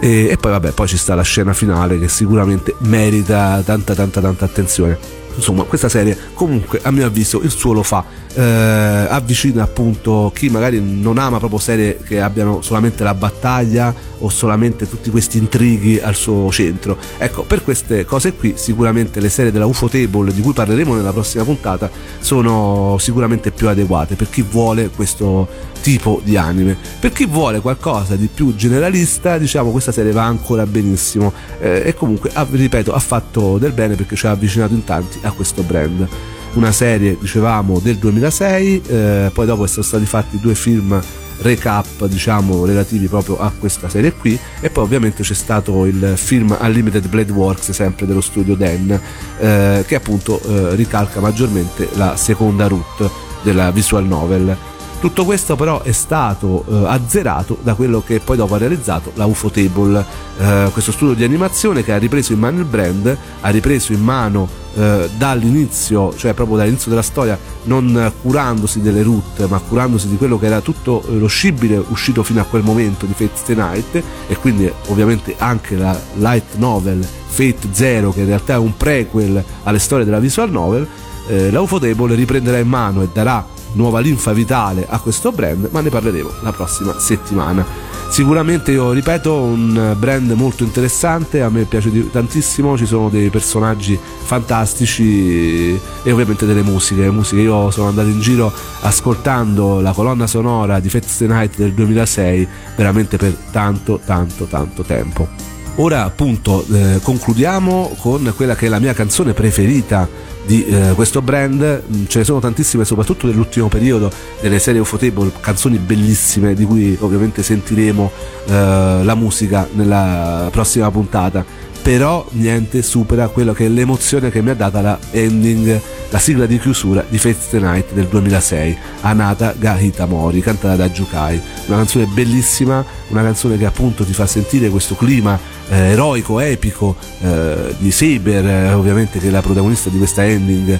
E, 0.04 0.28
e 0.28 0.36
poi 0.36 0.50
vabbè, 0.50 0.72
poi 0.72 0.86
ci 0.86 0.98
sta 0.98 1.14
la 1.14 1.22
scena 1.22 1.54
finale 1.54 1.98
che 1.98 2.08
sicuramente 2.08 2.74
merita 2.80 3.62
tanta 3.64 3.94
tanta 3.94 4.20
tanta 4.20 4.44
attenzione. 4.44 4.98
Insomma 5.34 5.62
questa 5.62 5.88
serie 5.88 6.14
comunque 6.34 6.78
a 6.82 6.90
mio 6.90 7.06
avviso 7.06 7.40
il 7.40 7.50
suo 7.50 7.72
lo 7.72 7.82
fa. 7.82 8.04
Eh, 8.34 8.42
avvicina 8.42 9.62
appunto 9.62 10.30
chi 10.34 10.50
magari 10.50 10.78
non 10.78 11.16
ama 11.16 11.38
proprio 11.38 11.58
serie 11.58 11.96
che 12.04 12.20
abbiano 12.20 12.60
solamente 12.60 13.02
la 13.02 13.14
battaglia 13.14 13.94
o 14.18 14.28
solamente 14.28 14.88
tutti 14.88 15.10
questi 15.10 15.38
intrighi 15.38 15.98
al 15.98 16.14
suo 16.14 16.50
centro 16.50 16.96
ecco 17.18 17.42
per 17.42 17.62
queste 17.62 18.04
cose 18.04 18.34
qui 18.34 18.54
sicuramente 18.56 19.20
le 19.20 19.28
serie 19.28 19.52
della 19.52 19.66
UFO 19.66 19.88
Table 19.88 20.32
di 20.32 20.40
cui 20.40 20.52
parleremo 20.52 20.94
nella 20.94 21.12
prossima 21.12 21.44
puntata 21.44 21.90
sono 22.20 22.96
sicuramente 22.98 23.50
più 23.50 23.68
adeguate 23.68 24.14
per 24.14 24.28
chi 24.30 24.42
vuole 24.42 24.88
questo 24.88 25.72
tipo 25.84 26.22
di 26.24 26.38
anime. 26.38 26.78
Per 26.98 27.12
chi 27.12 27.26
vuole 27.26 27.60
qualcosa 27.60 28.16
di 28.16 28.30
più 28.32 28.54
generalista, 28.54 29.36
diciamo 29.36 29.70
questa 29.70 29.92
serie 29.92 30.12
va 30.12 30.24
ancora 30.24 30.64
benissimo 30.64 31.30
eh, 31.60 31.82
e 31.84 31.94
comunque, 31.94 32.30
ripeto, 32.32 32.94
ha 32.94 32.98
fatto 32.98 33.58
del 33.58 33.72
bene 33.72 33.94
perché 33.94 34.16
ci 34.16 34.26
ha 34.26 34.30
avvicinato 34.30 34.72
in 34.72 34.82
tanti 34.84 35.18
a 35.22 35.30
questo 35.32 35.62
brand. 35.62 36.08
Una 36.54 36.72
serie, 36.72 37.18
dicevamo, 37.20 37.80
del 37.80 37.96
2006, 37.96 38.82
eh, 38.86 39.30
poi 39.34 39.44
dopo 39.44 39.66
sono 39.66 39.84
stati 39.84 40.06
fatti 40.06 40.40
due 40.40 40.54
film 40.54 40.98
recap 41.38 42.06
diciamo 42.06 42.64
relativi 42.64 43.06
proprio 43.06 43.38
a 43.38 43.52
questa 43.58 43.88
serie 43.88 44.12
qui. 44.12 44.38
E 44.60 44.70
poi 44.70 44.84
ovviamente 44.84 45.22
c'è 45.22 45.34
stato 45.34 45.84
il 45.86 46.14
film 46.16 46.56
Unlimited 46.58 47.08
Blade 47.08 47.32
Works 47.32 47.70
sempre 47.70 48.06
dello 48.06 48.20
studio 48.20 48.54
Den 48.54 48.98
eh, 49.38 49.84
che 49.86 49.94
appunto 49.94 50.40
eh, 50.40 50.74
ricalca 50.74 51.20
maggiormente 51.20 51.88
la 51.94 52.16
seconda 52.16 52.66
route 52.66 53.10
della 53.42 53.70
visual 53.70 54.04
novel. 54.04 54.56
Tutto 55.00 55.26
questo 55.26 55.54
però 55.54 55.82
è 55.82 55.92
stato 55.92 56.64
eh, 56.66 56.84
azzerato 56.86 57.58
da 57.62 57.74
quello 57.74 58.02
che 58.02 58.20
poi 58.20 58.38
dopo 58.38 58.54
ha 58.54 58.58
realizzato 58.58 59.12
la 59.16 59.26
UFO 59.26 59.50
Table, 59.50 60.02
eh, 60.38 60.70
questo 60.72 60.92
studio 60.92 61.14
di 61.14 61.24
animazione 61.24 61.84
che 61.84 61.92
ha 61.92 61.98
ripreso 61.98 62.32
in 62.32 62.38
mano 62.38 62.60
il 62.60 62.64
brand, 62.64 63.14
ha 63.40 63.48
ripreso 63.50 63.92
in 63.92 64.00
mano 64.00 64.62
eh, 64.74 65.08
dall'inizio, 65.16 66.14
cioè 66.16 66.34
proprio 66.34 66.56
dall'inizio 66.56 66.90
della 66.90 67.02
storia, 67.02 67.38
non 67.64 68.12
curandosi 68.22 68.80
delle 68.80 69.02
route, 69.02 69.46
ma 69.46 69.58
curandosi 69.58 70.08
di 70.08 70.16
quello 70.16 70.38
che 70.38 70.46
era 70.46 70.60
tutto 70.60 71.02
eh, 71.08 71.18
lo 71.18 71.26
scibile 71.26 71.82
uscito 71.88 72.22
fino 72.22 72.40
a 72.40 72.44
quel 72.44 72.62
momento 72.62 73.06
di 73.06 73.12
Fate 73.12 73.36
Stay 73.36 73.56
Night 73.56 74.02
e 74.26 74.36
quindi 74.36 74.70
ovviamente 74.88 75.34
anche 75.38 75.76
la 75.76 75.98
light 76.14 76.56
novel 76.56 77.06
Fate 77.26 77.68
Zero 77.72 78.12
che 78.12 78.20
in 78.20 78.26
realtà 78.26 78.54
è 78.54 78.58
un 78.58 78.76
prequel 78.76 79.42
alle 79.64 79.78
storie 79.78 80.04
della 80.04 80.20
visual 80.20 80.50
novel, 80.50 80.86
eh, 81.26 81.50
la 81.50 81.60
UFO 81.60 81.78
Table 81.78 82.14
riprenderà 82.14 82.58
in 82.58 82.68
mano 82.68 83.02
e 83.02 83.08
darà 83.12 83.53
nuova 83.74 84.00
linfa 84.00 84.32
vitale 84.32 84.86
a 84.88 84.98
questo 84.98 85.30
brand, 85.32 85.68
ma 85.70 85.80
ne 85.80 85.90
parleremo 85.90 86.30
la 86.40 86.52
prossima 86.52 86.98
settimana. 86.98 87.64
sicuramente 88.10 88.70
io 88.70 88.92
ripeto 88.92 89.42
un 89.42 89.96
brand 89.98 90.30
molto 90.32 90.62
interessante 90.62 91.42
a 91.42 91.48
me 91.48 91.64
piace 91.64 92.10
tantissimo 92.10 92.76
ci 92.76 92.86
sono 92.86 93.08
dei 93.08 93.28
personaggi 93.28 93.98
fantastici 93.98 95.72
e 96.02 96.12
ovviamente 96.12 96.46
delle 96.46 96.62
musiche 96.62 97.10
musiche 97.10 97.42
io 97.42 97.70
sono 97.70 97.88
andato 97.88 98.08
in 98.08 98.20
giro 98.20 98.52
ascoltando 98.82 99.80
la 99.80 99.92
colonna 99.92 100.26
sonora 100.26 100.78
di 100.78 100.88
Fats 100.88 101.16
the 101.16 101.26
Night 101.26 101.56
del 101.56 101.72
2006 101.72 102.48
veramente 102.76 103.16
per 103.16 103.36
tanto 103.50 103.98
tanto 104.04 104.44
tanto 104.44 104.82
tempo 104.82 105.53
ora 105.76 106.04
appunto 106.04 106.64
eh, 106.72 107.00
concludiamo 107.02 107.96
con 107.98 108.32
quella 108.36 108.54
che 108.54 108.66
è 108.66 108.68
la 108.68 108.78
mia 108.78 108.92
canzone 108.92 109.32
preferita 109.32 110.08
di 110.46 110.64
eh, 110.66 110.92
questo 110.94 111.22
brand. 111.22 111.82
Mm, 111.92 112.04
ce 112.06 112.18
ne 112.18 112.24
sono 112.24 112.40
tantissime 112.40 112.84
soprattutto 112.84 113.26
nell'ultimo 113.26 113.68
periodo 113.68 114.10
delle 114.40 114.58
serie 114.58 114.80
Ufotable 114.80 115.32
canzoni 115.40 115.78
bellissime 115.78 116.54
di 116.54 116.64
cui 116.64 116.96
ovviamente 117.00 117.42
sentiremo 117.42 118.10
eh, 118.46 119.00
la 119.02 119.14
musica 119.14 119.68
nella 119.72 120.48
prossima 120.50 120.90
puntata 120.90 121.44
però 121.84 122.24
niente 122.30 122.80
supera 122.80 123.28
quello 123.28 123.52
che 123.52 123.66
è 123.66 123.68
l'emozione 123.68 124.30
che 124.30 124.40
mi 124.40 124.48
ha 124.48 124.54
data 124.54 124.80
la 124.80 124.98
ending 125.10 125.80
la 126.08 126.18
sigla 126.18 126.46
di 126.46 126.58
chiusura 126.58 127.04
di 127.06 127.18
Fate 127.18 127.36
the 127.50 127.58
Night 127.58 127.92
del 127.92 128.06
2006 128.06 128.78
Anata 129.02 129.52
Gahita 129.58 130.06
Mori 130.06 130.40
cantata 130.40 130.76
da 130.76 130.88
Jukai. 130.88 131.38
Una 131.66 131.76
canzone 131.76 132.06
bellissima 132.06 132.82
una 133.08 133.22
canzone 133.22 133.56
che 133.56 133.66
appunto 133.66 134.04
ti 134.04 134.12
fa 134.12 134.26
sentire 134.26 134.68
questo 134.70 134.94
clima 134.94 135.38
eh, 135.68 135.92
eroico, 135.92 136.40
epico 136.40 136.96
eh, 137.20 137.74
di 137.78 137.90
Saber, 137.90 138.46
eh, 138.46 138.72
ovviamente 138.72 139.18
che 139.18 139.28
è 139.28 139.30
la 139.30 139.42
protagonista 139.42 139.90
di 139.90 139.98
questa 139.98 140.24
ending, 140.24 140.78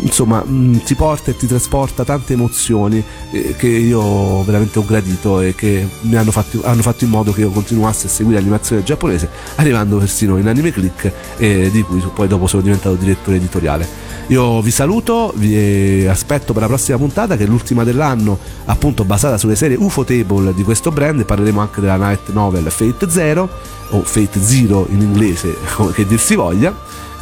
insomma 0.00 0.42
mh, 0.44 0.52
mm, 0.52 0.76
ti 0.84 0.94
porta 0.94 1.30
e 1.30 1.36
ti 1.36 1.46
trasporta 1.46 2.04
tante 2.04 2.32
emozioni 2.32 3.02
eh, 3.30 3.54
che 3.56 3.68
io 3.68 4.42
veramente 4.44 4.78
ho 4.78 4.84
gradito 4.84 5.40
e 5.40 5.54
che 5.54 5.86
mi 6.02 6.16
hanno 6.16 6.30
fatto, 6.30 6.60
hanno 6.64 6.82
fatto, 6.82 7.04
in 7.04 7.10
modo 7.10 7.32
che 7.32 7.40
io 7.40 7.50
continuassi 7.50 8.06
a 8.06 8.08
seguire 8.08 8.38
l'animazione 8.38 8.82
giapponese, 8.82 9.28
arrivando 9.56 9.98
persino 9.98 10.36
in 10.36 10.46
Anime 10.46 10.72
Click 10.72 11.12
e 11.36 11.70
di 11.70 11.82
cui 11.82 12.02
poi 12.14 12.28
dopo 12.28 12.46
sono 12.46 12.62
diventato 12.62 12.94
direttore 12.94 13.36
editoriale. 13.36 14.08
Io 14.28 14.60
vi 14.60 14.70
saluto, 14.70 15.32
vi 15.34 16.06
aspetto 16.06 16.52
per 16.52 16.62
la 16.62 16.68
prossima 16.68 16.98
puntata 16.98 17.36
che 17.36 17.44
è 17.44 17.46
l'ultima 17.46 17.82
dell'anno, 17.82 18.38
appunto 18.66 19.04
basata 19.04 19.36
sulle 19.38 19.56
serie 19.56 19.76
UFO 19.76 20.04
Table 20.04 20.54
di 20.54 20.62
questo 20.62 20.92
brand, 20.92 21.24
parleremo 21.24 21.60
anche 21.60 21.80
della 21.80 21.96
night 21.96 22.30
novel 22.30 22.70
Fate 22.70 23.10
Zero 23.10 23.48
o 23.90 24.02
Fate 24.02 24.40
Zero 24.40 24.86
in 24.90 25.00
inglese, 25.00 25.56
come 25.74 25.92
che 25.92 26.06
dir 26.06 26.20
si 26.20 26.36
voglia. 26.36 26.72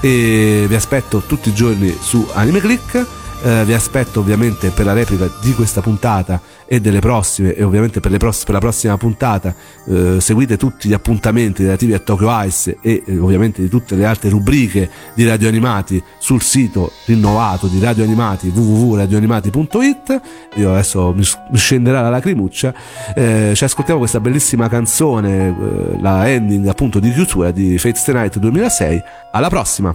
E 0.00 0.66
vi 0.68 0.74
aspetto 0.74 1.22
tutti 1.26 1.48
i 1.48 1.54
giorni 1.54 1.96
su 2.00 2.28
Anime 2.32 2.60
Click 2.60 3.06
eh, 3.42 3.64
vi 3.64 3.72
aspetto 3.72 4.20
ovviamente 4.20 4.70
per 4.70 4.84
la 4.84 4.92
replica 4.92 5.28
di 5.40 5.52
questa 5.54 5.80
puntata 5.80 6.40
e 6.66 6.80
delle 6.80 7.00
prossime 7.00 7.54
e 7.54 7.62
ovviamente 7.62 8.00
per, 8.00 8.16
pross- 8.16 8.44
per 8.44 8.54
la 8.54 8.60
prossima 8.60 8.96
puntata. 8.96 9.54
Eh, 9.86 10.20
seguite 10.20 10.56
tutti 10.56 10.88
gli 10.88 10.92
appuntamenti 10.92 11.62
relativi 11.62 11.94
a 11.94 11.98
Tokyo 11.98 12.28
Ice 12.44 12.78
e 12.82 13.02
eh, 13.06 13.18
ovviamente 13.18 13.62
di 13.62 13.68
tutte 13.68 13.94
le 13.94 14.04
altre 14.04 14.28
rubriche 14.28 14.90
di 15.14 15.26
Radio 15.26 15.48
Animati 15.48 16.02
sul 16.18 16.42
sito 16.42 16.92
rinnovato 17.06 17.66
di 17.68 17.80
Radio 17.80 18.04
Animati 18.04 18.48
www.radioanimati.it 18.48 20.20
io 20.56 20.72
adesso 20.72 21.12
mi, 21.12 21.24
scenderà 21.54 22.02
la 22.02 22.10
lacrimuccia. 22.10 22.74
Eh, 23.14 23.52
ci 23.54 23.64
ascoltiamo 23.64 23.98
questa 23.98 24.20
bellissima 24.20 24.68
canzone 24.68 25.48
eh, 25.48 26.00
la 26.00 26.28
ending 26.28 26.66
appunto 26.66 26.98
di 26.98 27.12
chiusura 27.12 27.50
di 27.50 27.78
Fates 27.78 28.04
the 28.04 28.12
Night 28.12 28.38
2006 28.38 29.02
alla 29.32 29.48
prossima 29.48 29.94